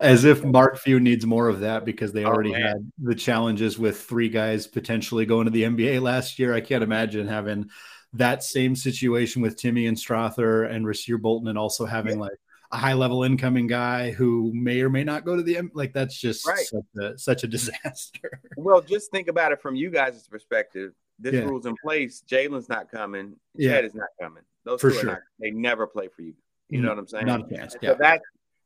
As 0.00 0.24
if 0.24 0.44
Mark 0.44 0.78
Few 0.78 0.98
needs 1.00 1.26
more 1.26 1.48
of 1.48 1.60
that 1.60 1.84
because 1.84 2.12
they 2.12 2.24
oh, 2.24 2.28
already 2.28 2.54
oh, 2.54 2.60
had 2.60 2.92
the 2.98 3.14
challenges 3.14 3.78
with 3.78 4.00
three 4.00 4.28
guys 4.28 4.66
potentially 4.66 5.26
going 5.26 5.44
to 5.44 5.50
the 5.50 5.64
NBA 5.64 6.00
last 6.00 6.38
year. 6.38 6.54
I 6.54 6.60
can't 6.60 6.82
imagine 6.82 7.26
having 7.26 7.68
that 8.14 8.42
same 8.42 8.74
situation 8.74 9.42
with 9.42 9.56
Timmy 9.56 9.86
and 9.86 9.96
Strawther 9.96 10.70
and 10.70 10.86
Rasir 10.86 11.20
Bolton 11.20 11.48
and 11.48 11.58
also 11.58 11.84
having 11.84 12.14
yeah. 12.14 12.26
like 12.26 12.38
a 12.70 12.76
high 12.76 12.94
level 12.94 13.24
incoming 13.24 13.66
guy 13.66 14.10
who 14.10 14.52
may 14.54 14.80
or 14.82 14.90
may 14.90 15.04
not 15.04 15.24
go 15.24 15.36
to 15.36 15.42
the 15.42 15.58
like 15.74 15.92
that's 15.92 16.18
just 16.18 16.46
right. 16.46 16.66
such, 16.66 16.84
a, 17.00 17.18
such 17.18 17.44
a 17.44 17.46
disaster. 17.48 18.40
Well, 18.56 18.80
just 18.80 19.10
think 19.10 19.28
about 19.28 19.52
it 19.52 19.60
from 19.60 19.74
you 19.74 19.90
guys' 19.90 20.26
perspective. 20.28 20.92
This 21.18 21.34
yeah. 21.34 21.40
rule's 21.40 21.66
in 21.66 21.74
place. 21.82 22.22
Jalen's 22.26 22.68
not 22.68 22.90
coming. 22.90 23.36
Yeah. 23.54 23.72
Chad 23.72 23.84
is 23.84 23.94
not 23.94 24.08
coming. 24.20 24.44
Those 24.64 24.80
for 24.80 24.90
two 24.90 24.98
sure. 24.98 25.10
Not, 25.10 25.18
they 25.40 25.50
never 25.50 25.86
play 25.86 26.08
for 26.08 26.22
you. 26.22 26.34
You 26.68 26.80
know 26.80 26.88
mm-hmm. 26.88 26.96
what 26.96 26.98
I'm 27.00 27.08
saying? 27.08 27.26
Not 27.26 27.50
a 27.50 27.56
chance. 27.56 27.76
Yeah. 27.80 27.90
So 27.90 27.96
that 28.00 28.20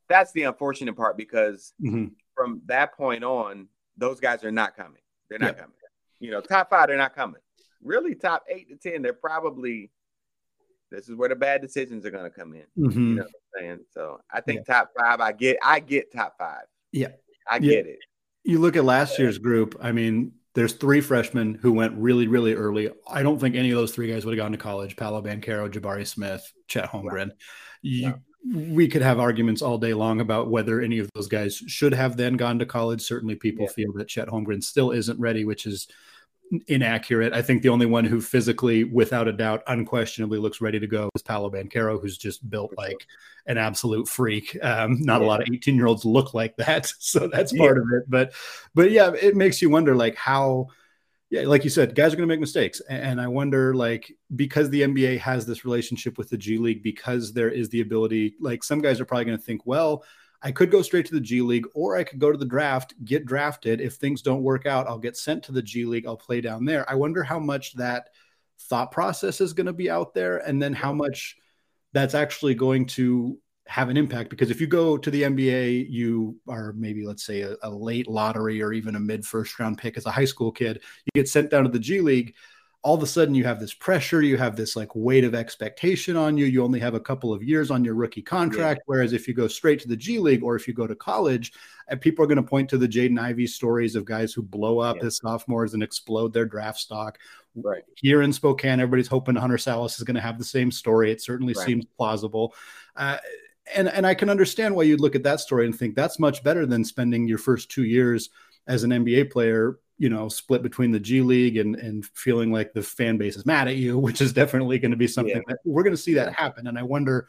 that's 0.08 0.32
the 0.32 0.42
unfortunate 0.44 0.96
part 0.96 1.16
because 1.16 1.72
mm-hmm. 1.82 2.06
from 2.34 2.62
that 2.66 2.94
point 2.94 3.24
on, 3.24 3.68
those 3.96 4.20
guys 4.20 4.44
are 4.44 4.50
not 4.50 4.76
coming. 4.76 5.00
They're 5.30 5.38
not 5.38 5.56
coming. 5.56 5.72
You 6.20 6.30
know, 6.30 6.40
top 6.40 6.70
five, 6.70 6.88
they're 6.88 6.96
not 6.96 7.14
coming. 7.14 7.40
Really, 7.82 8.14
top 8.14 8.44
eight 8.48 8.68
to 8.68 8.76
ten, 8.76 9.02
they're 9.02 9.12
probably. 9.12 9.90
This 10.90 11.08
is 11.08 11.16
where 11.16 11.30
the 11.30 11.36
bad 11.36 11.62
decisions 11.62 12.04
are 12.04 12.10
going 12.10 12.24
to 12.24 12.30
come 12.30 12.52
in. 12.52 12.66
Mm-hmm. 12.78 13.00
You 13.00 13.14
know 13.14 13.22
what 13.22 13.30
I'm 13.56 13.64
saying? 13.64 13.78
So 13.92 14.20
I 14.30 14.42
think 14.42 14.64
yeah. 14.68 14.74
top 14.74 14.90
five, 14.98 15.20
I 15.20 15.32
get, 15.32 15.56
I 15.62 15.80
get 15.80 16.12
top 16.12 16.34
five. 16.38 16.64
Yeah, 16.92 17.12
I 17.50 17.60
get 17.60 17.86
it. 17.86 17.98
You 18.44 18.58
look 18.58 18.76
at 18.76 18.84
last 18.84 19.18
year's 19.18 19.38
group. 19.38 19.74
I 19.80 19.92
mean, 19.92 20.32
there's 20.54 20.74
three 20.74 21.00
freshmen 21.00 21.54
who 21.54 21.72
went 21.72 21.94
really, 21.96 22.28
really 22.28 22.54
early. 22.54 22.90
I 23.08 23.22
don't 23.22 23.38
think 23.38 23.54
any 23.54 23.70
of 23.70 23.76
those 23.76 23.94
three 23.94 24.12
guys 24.12 24.24
would 24.24 24.36
have 24.36 24.44
gone 24.44 24.52
to 24.52 24.58
college. 24.58 24.96
Paolo 24.96 25.22
Banchero, 25.22 25.70
Jabari 25.70 26.06
Smith, 26.06 26.52
Chet 26.68 26.90
Holmgren. 26.90 27.30
You, 27.80 28.14
we 28.44 28.88
could 28.88 29.02
have 29.02 29.18
arguments 29.18 29.62
all 29.62 29.78
day 29.78 29.94
long 29.94 30.20
about 30.20 30.50
whether 30.50 30.80
any 30.80 30.98
of 30.98 31.08
those 31.14 31.28
guys 31.28 31.56
should 31.56 31.94
have 31.94 32.16
then 32.16 32.34
gone 32.34 32.58
to 32.58 32.66
college. 32.66 33.02
Certainly, 33.02 33.36
people 33.36 33.64
yeah. 33.64 33.72
feel 33.72 33.92
that 33.94 34.08
Chet 34.08 34.28
Holmgren 34.28 34.62
still 34.62 34.90
isn't 34.90 35.18
ready, 35.18 35.44
which 35.44 35.66
is 35.66 35.88
inaccurate. 36.68 37.32
I 37.32 37.42
think 37.42 37.62
the 37.62 37.68
only 37.68 37.86
one 37.86 38.04
who 38.04 38.20
physically, 38.20 38.84
without 38.84 39.28
a 39.28 39.32
doubt, 39.32 39.62
unquestionably 39.66 40.38
looks 40.38 40.60
ready 40.60 40.78
to 40.80 40.86
go 40.86 41.08
is 41.14 41.22
Paolo 41.22 41.50
Banchero, 41.50 42.00
who's 42.00 42.18
just 42.18 42.48
built 42.48 42.72
like 42.76 43.06
an 43.46 43.58
absolute 43.58 44.08
freak. 44.08 44.56
Um, 44.62 45.02
not 45.02 45.20
yeah. 45.20 45.26
a 45.26 45.28
lot 45.28 45.40
of 45.42 45.48
18 45.52 45.74
year 45.74 45.86
olds 45.86 46.04
look 46.04 46.34
like 46.34 46.56
that. 46.56 46.92
So 47.02 47.28
that's 47.28 47.52
part 47.52 47.76
yeah. 47.76 47.82
of 47.82 47.88
it. 47.92 48.10
But, 48.10 48.32
but 48.74 48.90
yeah, 48.90 49.12
it 49.12 49.36
makes 49.36 49.60
you 49.60 49.70
wonder 49.70 49.94
like 49.94 50.16
how 50.16 50.68
yeah, 51.32 51.46
like 51.46 51.64
you 51.64 51.70
said, 51.70 51.94
guys 51.94 52.12
are 52.12 52.16
going 52.16 52.28
to 52.28 52.32
make 52.32 52.40
mistakes. 52.40 52.80
And 52.90 53.18
I 53.18 53.26
wonder, 53.26 53.74
like, 53.74 54.14
because 54.36 54.68
the 54.68 54.82
NBA 54.82 55.18
has 55.20 55.46
this 55.46 55.64
relationship 55.64 56.18
with 56.18 56.28
the 56.28 56.36
G 56.36 56.58
League, 56.58 56.82
because 56.82 57.32
there 57.32 57.48
is 57.48 57.70
the 57.70 57.80
ability, 57.80 58.34
like, 58.38 58.62
some 58.62 58.82
guys 58.82 59.00
are 59.00 59.06
probably 59.06 59.24
going 59.24 59.38
to 59.38 59.42
think, 59.42 59.64
well, 59.64 60.04
I 60.42 60.50
could 60.50 60.70
go 60.70 60.82
straight 60.82 61.06
to 61.06 61.14
the 61.14 61.20
G 61.20 61.40
League 61.40 61.66
or 61.74 61.96
I 61.96 62.04
could 62.04 62.18
go 62.18 62.32
to 62.32 62.38
the 62.38 62.44
draft, 62.44 62.94
get 63.04 63.26
drafted. 63.26 63.80
If 63.80 63.94
things 63.94 64.22
don't 64.22 64.42
work 64.42 64.66
out, 64.66 64.88
I'll 64.88 64.98
get 64.98 65.16
sent 65.16 65.44
to 65.44 65.52
the 65.52 65.62
G 65.62 65.84
League. 65.84 66.06
I'll 66.06 66.16
play 66.16 66.40
down 66.40 66.64
there. 66.64 66.88
I 66.90 66.94
wonder 66.94 67.22
how 67.22 67.38
much 67.38 67.74
that 67.74 68.08
thought 68.62 68.90
process 68.90 69.40
is 69.40 69.52
going 69.52 69.66
to 69.66 69.72
be 69.72 69.90
out 69.90 70.14
there 70.14 70.38
and 70.38 70.60
then 70.60 70.72
how 70.72 70.92
much 70.92 71.36
that's 71.92 72.14
actually 72.14 72.54
going 72.54 72.86
to 72.86 73.38
have 73.66 73.88
an 73.88 73.96
impact 73.96 74.28
because 74.28 74.50
if 74.50 74.60
you 74.60 74.66
go 74.66 74.96
to 74.96 75.10
the 75.10 75.22
NBA, 75.22 75.88
you 75.88 76.36
are 76.48 76.72
maybe, 76.72 77.06
let's 77.06 77.24
say, 77.24 77.42
a, 77.42 77.56
a 77.62 77.70
late 77.70 78.08
lottery 78.08 78.60
or 78.60 78.72
even 78.72 78.96
a 78.96 79.00
mid 79.00 79.24
first 79.24 79.58
round 79.58 79.78
pick 79.78 79.96
as 79.96 80.06
a 80.06 80.10
high 80.10 80.24
school 80.24 80.50
kid. 80.50 80.80
You 81.04 81.10
get 81.14 81.28
sent 81.28 81.50
down 81.50 81.64
to 81.64 81.70
the 81.70 81.78
G 81.78 82.00
League. 82.00 82.34
All 82.84 82.96
of 82.96 83.02
a 83.02 83.06
sudden, 83.06 83.34
you 83.34 83.44
have 83.44 83.60
this 83.60 83.72
pressure, 83.72 84.22
you 84.22 84.36
have 84.36 84.56
this 84.56 84.74
like 84.74 84.88
weight 84.94 85.22
of 85.22 85.36
expectation 85.36 86.16
on 86.16 86.36
you. 86.36 86.46
You 86.46 86.64
only 86.64 86.80
have 86.80 86.94
a 86.94 87.00
couple 87.00 87.32
of 87.32 87.40
years 87.40 87.70
on 87.70 87.84
your 87.84 87.94
rookie 87.94 88.22
contract. 88.22 88.80
Yeah. 88.80 88.84
Whereas 88.86 89.12
if 89.12 89.28
you 89.28 89.34
go 89.34 89.46
straight 89.46 89.78
to 89.80 89.88
the 89.88 89.96
G 89.96 90.18
League 90.18 90.42
or 90.42 90.56
if 90.56 90.66
you 90.66 90.74
go 90.74 90.88
to 90.88 90.96
college, 90.96 91.52
and 91.86 92.00
people 92.00 92.24
are 92.24 92.26
going 92.28 92.36
to 92.36 92.42
point 92.42 92.68
to 92.70 92.78
the 92.78 92.88
Jaden 92.88 93.20
Ivey 93.20 93.46
stories 93.46 93.94
of 93.94 94.04
guys 94.04 94.32
who 94.32 94.42
blow 94.42 94.80
up 94.80 94.96
yeah. 94.96 95.06
as 95.06 95.18
sophomores 95.18 95.74
and 95.74 95.82
explode 95.82 96.32
their 96.32 96.44
draft 96.44 96.78
stock. 96.78 97.18
Right. 97.54 97.84
Here 97.96 98.22
in 98.22 98.32
Spokane, 98.32 98.80
everybody's 98.80 99.08
hoping 99.08 99.36
Hunter 99.36 99.58
Sallis 99.58 99.98
is 99.98 100.04
going 100.04 100.16
to 100.16 100.20
have 100.20 100.38
the 100.38 100.44
same 100.44 100.72
story. 100.72 101.12
It 101.12 101.22
certainly 101.22 101.54
right. 101.54 101.66
seems 101.66 101.84
plausible. 101.96 102.54
Uh, 102.96 103.18
and 103.74 103.88
and 103.88 104.06
I 104.06 104.14
can 104.14 104.28
understand 104.28 104.74
why 104.74 104.82
you'd 104.82 105.00
look 105.00 105.14
at 105.14 105.22
that 105.22 105.40
story 105.40 105.66
and 105.66 105.76
think 105.76 105.94
that's 105.94 106.18
much 106.18 106.42
better 106.42 106.66
than 106.66 106.84
spending 106.84 107.28
your 107.28 107.38
first 107.38 107.70
two 107.70 107.84
years 107.84 108.30
as 108.66 108.84
an 108.84 108.90
NBA 108.90 109.30
player, 109.30 109.78
you 109.98 110.08
know, 110.08 110.28
split 110.28 110.62
between 110.62 110.90
the 110.90 111.00
G 111.00 111.20
League 111.20 111.56
and 111.56 111.76
and 111.76 112.04
feeling 112.14 112.52
like 112.52 112.72
the 112.72 112.82
fan 112.82 113.18
base 113.18 113.36
is 113.36 113.46
mad 113.46 113.68
at 113.68 113.76
you, 113.76 113.98
which 114.06 114.20
is 114.20 114.32
definitely 114.32 114.78
going 114.78 114.90
to 114.90 114.96
be 114.96 115.08
something 115.08 115.36
yeah. 115.36 115.42
that 115.48 115.58
we're 115.64 115.82
going 115.82 115.96
to 115.96 116.02
see 116.02 116.14
that 116.14 116.34
happen. 116.34 116.66
And 116.66 116.78
I 116.78 116.82
wonder 116.82 117.28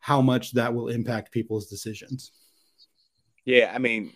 how 0.00 0.20
much 0.20 0.52
that 0.52 0.74
will 0.74 0.88
impact 0.88 1.32
people's 1.32 1.66
decisions. 1.66 2.32
Yeah, 3.46 3.72
I 3.74 3.78
mean, 3.78 4.12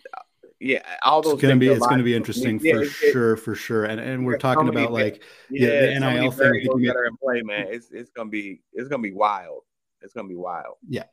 yeah, 0.59 0.81
all 1.03 1.21
those. 1.21 1.33
It's 1.33 1.41
gonna 1.41 1.55
be 1.55 1.69
it's 1.69 1.85
gonna 1.87 2.03
be 2.03 2.15
interesting 2.15 2.59
yeah, 2.61 2.73
for 2.73 2.81
it, 2.81 2.89
sure, 2.89 3.37
for 3.37 3.55
sure. 3.55 3.85
And 3.85 3.99
and 3.99 4.25
we're 4.25 4.37
talking 4.37 4.65
so 4.65 4.71
about 4.71 4.91
like 4.91 5.23
yeah, 5.49 5.69
the 5.69 5.99
NIL 5.99 6.31
thing 6.31 6.67
that 6.83 6.95
are 6.95 7.05
in 7.05 7.15
play, 7.17 7.41
man. 7.41 7.67
It's 7.69 7.91
it's 7.91 8.11
gonna 8.11 8.29
be 8.29 8.61
it's 8.73 8.89
gonna 8.89 9.01
be 9.01 9.13
wild. 9.13 9.61
It's 10.01 10.13
gonna 10.13 10.27
be 10.27 10.35
wild. 10.35 10.75
Yeah, 10.87 11.03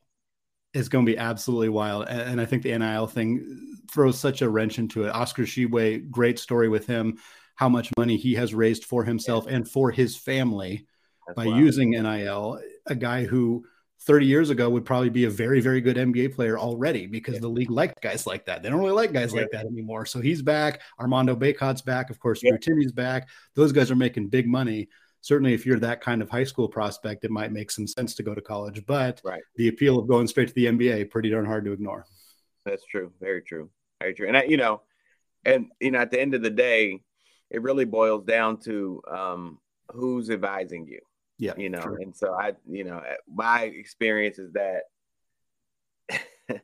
is 0.77 0.89
going 0.89 1.07
to 1.07 1.11
be 1.11 1.19
absolutely 1.19 1.71
wild. 1.71 2.07
And, 2.09 2.41
I 2.41 2.45
think 2.45 2.63
the 2.63 2.77
NIL 2.77 3.07
thing 3.07 3.79
throws 3.91 4.19
such 4.19 4.43
a 4.43 4.49
wrench 4.49 4.79
into 4.79 5.05
it. 5.05 5.11
Oscar 5.11 5.45
Tshiebwe, 5.45 6.11
great 6.11 6.39
story 6.39 6.69
with 6.69 6.87
him, 6.87 7.19
how 7.55 7.69
much 7.69 7.91
money 7.97 8.17
he 8.17 8.35
has 8.35 8.55
raised 8.55 8.85
for 8.85 9.03
himself 9.03 9.47
and 9.49 9.69
for 9.69 9.91
his 9.91 10.17
family 10.17 10.87
That's 11.27 11.37
by 11.37 11.47
wild. 11.47 11.59
using 11.59 11.91
NIL. 11.91 12.61
A 12.87 12.95
guy 12.95 13.25
who 13.25 13.65
30 14.03 14.27
years 14.27 14.51
ago 14.51 14.69
would 14.69 14.85
probably 14.85 15.09
be 15.09 15.25
a 15.25 15.31
very, 15.31 15.61
very 15.61 15.81
good 15.81 15.97
NBA 15.97 16.35
player 16.35 16.59
already 16.59 17.07
because 17.07 17.35
yeah. 17.35 17.41
the 17.41 17.49
league 17.49 17.71
liked 17.71 18.01
guys 18.03 18.27
like 18.27 18.45
that. 18.45 18.63
They 18.63 18.69
don't 18.69 18.79
really 18.79 18.93
like 18.93 19.13
guys 19.13 19.33
yeah. 19.33 19.41
like 19.41 19.51
that 19.53 19.65
anymore. 19.65 20.05
So 20.05 20.21
he's 20.21 20.43
back. 20.43 20.83
Armando 21.01 21.35
Bacot's 21.35 21.81
back. 21.81 22.11
Of 22.11 22.21
course, 22.21 22.43
yeah. 22.43 22.59
Timmy's 22.59 22.93
back. 22.93 23.29
Those 23.55 23.73
guys 23.73 23.91
are 23.91 23.97
making 23.97 24.29
big 24.29 24.47
money 24.47 24.89
certainly 25.27 25.53
if 25.55 25.67
you're 25.67 25.81
that 25.81 26.01
kind 26.01 26.23
of 26.23 26.31
high 26.31 26.45
school 26.45 26.69
prospect, 26.69 27.25
it 27.25 27.33
might 27.33 27.51
make 27.51 27.69
some 27.69 27.85
sense 27.85 28.15
to 28.15 28.23
go 28.23 28.33
to 28.33 28.41
college. 28.41 28.87
But 28.87 29.21
right. 29.25 29.43
the 29.57 29.67
appeal 29.67 29.99
of 29.99 30.07
going 30.07 30.29
straight 30.29 30.47
to 30.47 30.55
the 30.55 30.67
NBA, 30.67 31.11
pretty 31.11 31.31
darn 31.31 31.45
hard 31.45 31.65
to 31.65 31.73
ignore. 31.73 32.07
That's 32.65 32.87
true. 32.87 33.13
Very 33.21 33.43
true. 33.43 33.69
Very 34.01 34.15
true. 34.15 34.29
And 34.29 34.37
I, 34.37 34.45
you 34.45 34.57
know, 34.57 34.83
and 35.45 35.67
you 35.81 35.91
know, 35.91 35.99
at 35.99 36.13
the 36.13 36.21
end 36.21 36.35
of 36.35 36.43
the 36.43 36.51
day, 36.51 37.03
it 37.51 37.61
really 37.61 37.85
boils 37.85 38.25
down 38.25 38.59
to 38.61 39.03
um, 39.11 39.59
who's 39.91 40.31
advising 40.31 40.87
you. 40.87 41.01
Yeah. 41.39 41.55
You 41.57 41.71
know, 41.71 41.97
and 42.01 42.17
so 42.17 42.33
I, 42.33 42.53
you 42.69 42.85
know, 42.85 43.03
my 43.29 43.63
experience 43.63 44.39
is 44.39 44.53
that 44.53 44.83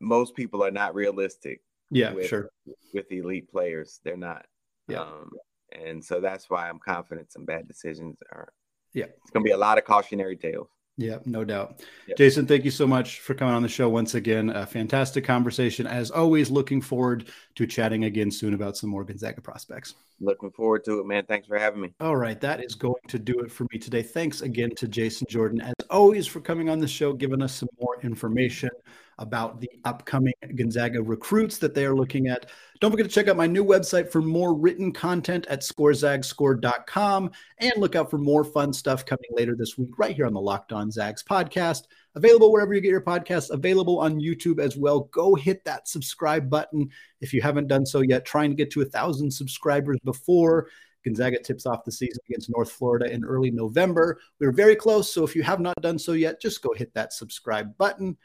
most 0.00 0.36
people 0.36 0.64
are 0.64 0.70
not 0.70 0.94
realistic. 0.94 1.62
Yeah, 1.90 2.12
with, 2.12 2.28
sure. 2.28 2.50
With 2.94 3.10
elite 3.10 3.50
players, 3.50 3.98
they're 4.04 4.16
not. 4.16 4.46
Yeah. 4.86 5.00
Um, 5.00 5.30
and 5.72 6.04
so 6.04 6.20
that's 6.20 6.48
why 6.50 6.68
I'm 6.68 6.78
confident 6.78 7.32
some 7.32 7.44
bad 7.44 7.66
decisions 7.68 8.18
are. 8.32 8.52
Yeah, 8.94 9.06
it's 9.22 9.30
going 9.30 9.44
to 9.44 9.48
be 9.48 9.52
a 9.52 9.56
lot 9.56 9.78
of 9.78 9.84
cautionary 9.84 10.36
tales. 10.36 10.68
Yeah, 10.98 11.18
no 11.24 11.44
doubt. 11.44 11.80
Yep. 12.08 12.18
Jason, 12.18 12.46
thank 12.46 12.64
you 12.64 12.72
so 12.72 12.84
much 12.84 13.20
for 13.20 13.32
coming 13.32 13.54
on 13.54 13.62
the 13.62 13.68
show 13.68 13.88
once 13.88 14.16
again. 14.16 14.50
A 14.50 14.66
fantastic 14.66 15.24
conversation. 15.24 15.86
As 15.86 16.10
always, 16.10 16.50
looking 16.50 16.82
forward 16.82 17.28
to 17.54 17.68
chatting 17.68 18.04
again 18.04 18.32
soon 18.32 18.52
about 18.52 18.76
some 18.76 18.90
more 18.90 19.04
Gonzaga 19.04 19.40
prospects. 19.40 19.94
Looking 20.18 20.50
forward 20.50 20.84
to 20.86 20.98
it, 20.98 21.06
man. 21.06 21.24
Thanks 21.24 21.46
for 21.46 21.56
having 21.56 21.80
me. 21.80 21.94
All 22.00 22.16
right, 22.16 22.40
that 22.40 22.64
is 22.64 22.74
going 22.74 23.00
to 23.06 23.18
do 23.20 23.38
it 23.38 23.52
for 23.52 23.64
me 23.72 23.78
today. 23.78 24.02
Thanks 24.02 24.40
again 24.40 24.74
to 24.74 24.88
Jason 24.88 25.28
Jordan, 25.30 25.60
as 25.60 25.74
always, 25.88 26.26
for 26.26 26.40
coming 26.40 26.68
on 26.68 26.80
the 26.80 26.88
show, 26.88 27.12
giving 27.12 27.42
us 27.42 27.54
some 27.54 27.68
more 27.78 28.00
information 28.02 28.70
about 29.18 29.60
the 29.60 29.70
upcoming 29.84 30.34
Gonzaga 30.54 31.02
recruits 31.02 31.58
that 31.58 31.74
they 31.74 31.84
are 31.84 31.94
looking 31.94 32.28
at. 32.28 32.46
Don't 32.80 32.90
forget 32.90 33.06
to 33.06 33.12
check 33.12 33.28
out 33.28 33.36
my 33.36 33.46
new 33.46 33.64
website 33.64 34.10
for 34.10 34.22
more 34.22 34.54
written 34.54 34.92
content 34.92 35.46
at 35.48 35.62
scorezagscore.com 35.62 37.30
and 37.58 37.72
look 37.76 37.96
out 37.96 38.10
for 38.10 38.18
more 38.18 38.44
fun 38.44 38.72
stuff 38.72 39.04
coming 39.04 39.30
later 39.32 39.56
this 39.56 39.76
week 39.76 39.98
right 39.98 40.14
here 40.14 40.26
on 40.26 40.34
the 40.34 40.40
Locked 40.40 40.72
On 40.72 40.90
Zags 40.90 41.24
podcast. 41.28 41.82
Available 42.14 42.52
wherever 42.52 42.74
you 42.74 42.80
get 42.80 42.90
your 42.90 43.00
podcasts, 43.00 43.50
available 43.50 43.98
on 43.98 44.20
YouTube 44.20 44.60
as 44.60 44.76
well. 44.76 45.00
Go 45.12 45.34
hit 45.34 45.64
that 45.64 45.88
subscribe 45.88 46.48
button 46.48 46.88
if 47.20 47.32
you 47.32 47.42
haven't 47.42 47.68
done 47.68 47.84
so 47.84 48.00
yet. 48.00 48.24
Trying 48.24 48.50
to 48.50 48.56
get 48.56 48.70
to 48.72 48.82
a 48.82 48.86
thousand 48.86 49.30
subscribers 49.30 49.98
before 50.04 50.68
Gonzaga 51.04 51.40
tips 51.40 51.66
off 51.66 51.84
the 51.84 51.92
season 51.92 52.18
against 52.28 52.50
North 52.50 52.70
Florida 52.70 53.10
in 53.12 53.24
early 53.24 53.50
November. 53.50 54.18
We're 54.40 54.52
very 54.52 54.76
close, 54.76 55.12
so 55.12 55.24
if 55.24 55.34
you 55.34 55.42
have 55.42 55.60
not 55.60 55.80
done 55.80 55.98
so 55.98 56.12
yet, 56.12 56.40
just 56.40 56.62
go 56.62 56.72
hit 56.74 56.92
that 56.94 57.12
subscribe 57.12 57.76
button. 57.78 58.16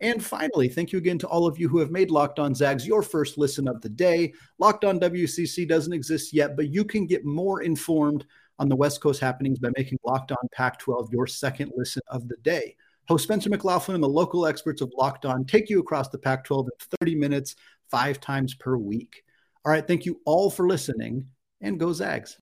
And 0.00 0.24
finally, 0.24 0.68
thank 0.68 0.92
you 0.92 0.98
again 0.98 1.18
to 1.18 1.28
all 1.28 1.46
of 1.46 1.58
you 1.58 1.68
who 1.68 1.78
have 1.78 1.90
made 1.90 2.10
Locked 2.10 2.38
On 2.38 2.54
Zags 2.54 2.86
your 2.86 3.02
first 3.02 3.36
listen 3.36 3.68
of 3.68 3.82
the 3.82 3.88
day. 3.88 4.32
Locked 4.58 4.84
On 4.84 4.98
WCC 4.98 5.68
doesn't 5.68 5.92
exist 5.92 6.32
yet, 6.32 6.56
but 6.56 6.68
you 6.68 6.84
can 6.84 7.06
get 7.06 7.24
more 7.24 7.62
informed 7.62 8.24
on 8.58 8.68
the 8.68 8.76
West 8.76 9.00
Coast 9.00 9.20
happenings 9.20 9.58
by 9.58 9.70
making 9.76 9.98
Locked 10.04 10.32
On 10.32 10.48
Pac 10.52 10.78
12 10.78 11.12
your 11.12 11.26
second 11.26 11.72
listen 11.76 12.02
of 12.08 12.28
the 12.28 12.36
day. 12.38 12.76
Host 13.08 13.24
Spencer 13.24 13.50
McLaughlin 13.50 13.96
and 13.96 14.04
the 14.04 14.08
local 14.08 14.46
experts 14.46 14.80
of 14.80 14.92
Locked 14.96 15.26
On 15.26 15.44
take 15.44 15.68
you 15.68 15.80
across 15.80 16.08
the 16.08 16.18
Pac 16.18 16.44
12 16.44 16.66
in 16.66 16.96
30 17.00 17.14
minutes, 17.16 17.56
five 17.90 18.20
times 18.20 18.54
per 18.54 18.76
week. 18.76 19.24
All 19.64 19.72
right, 19.72 19.86
thank 19.86 20.06
you 20.06 20.20
all 20.24 20.50
for 20.50 20.66
listening, 20.66 21.26
and 21.60 21.78
go 21.78 21.92
Zags. 21.92 22.38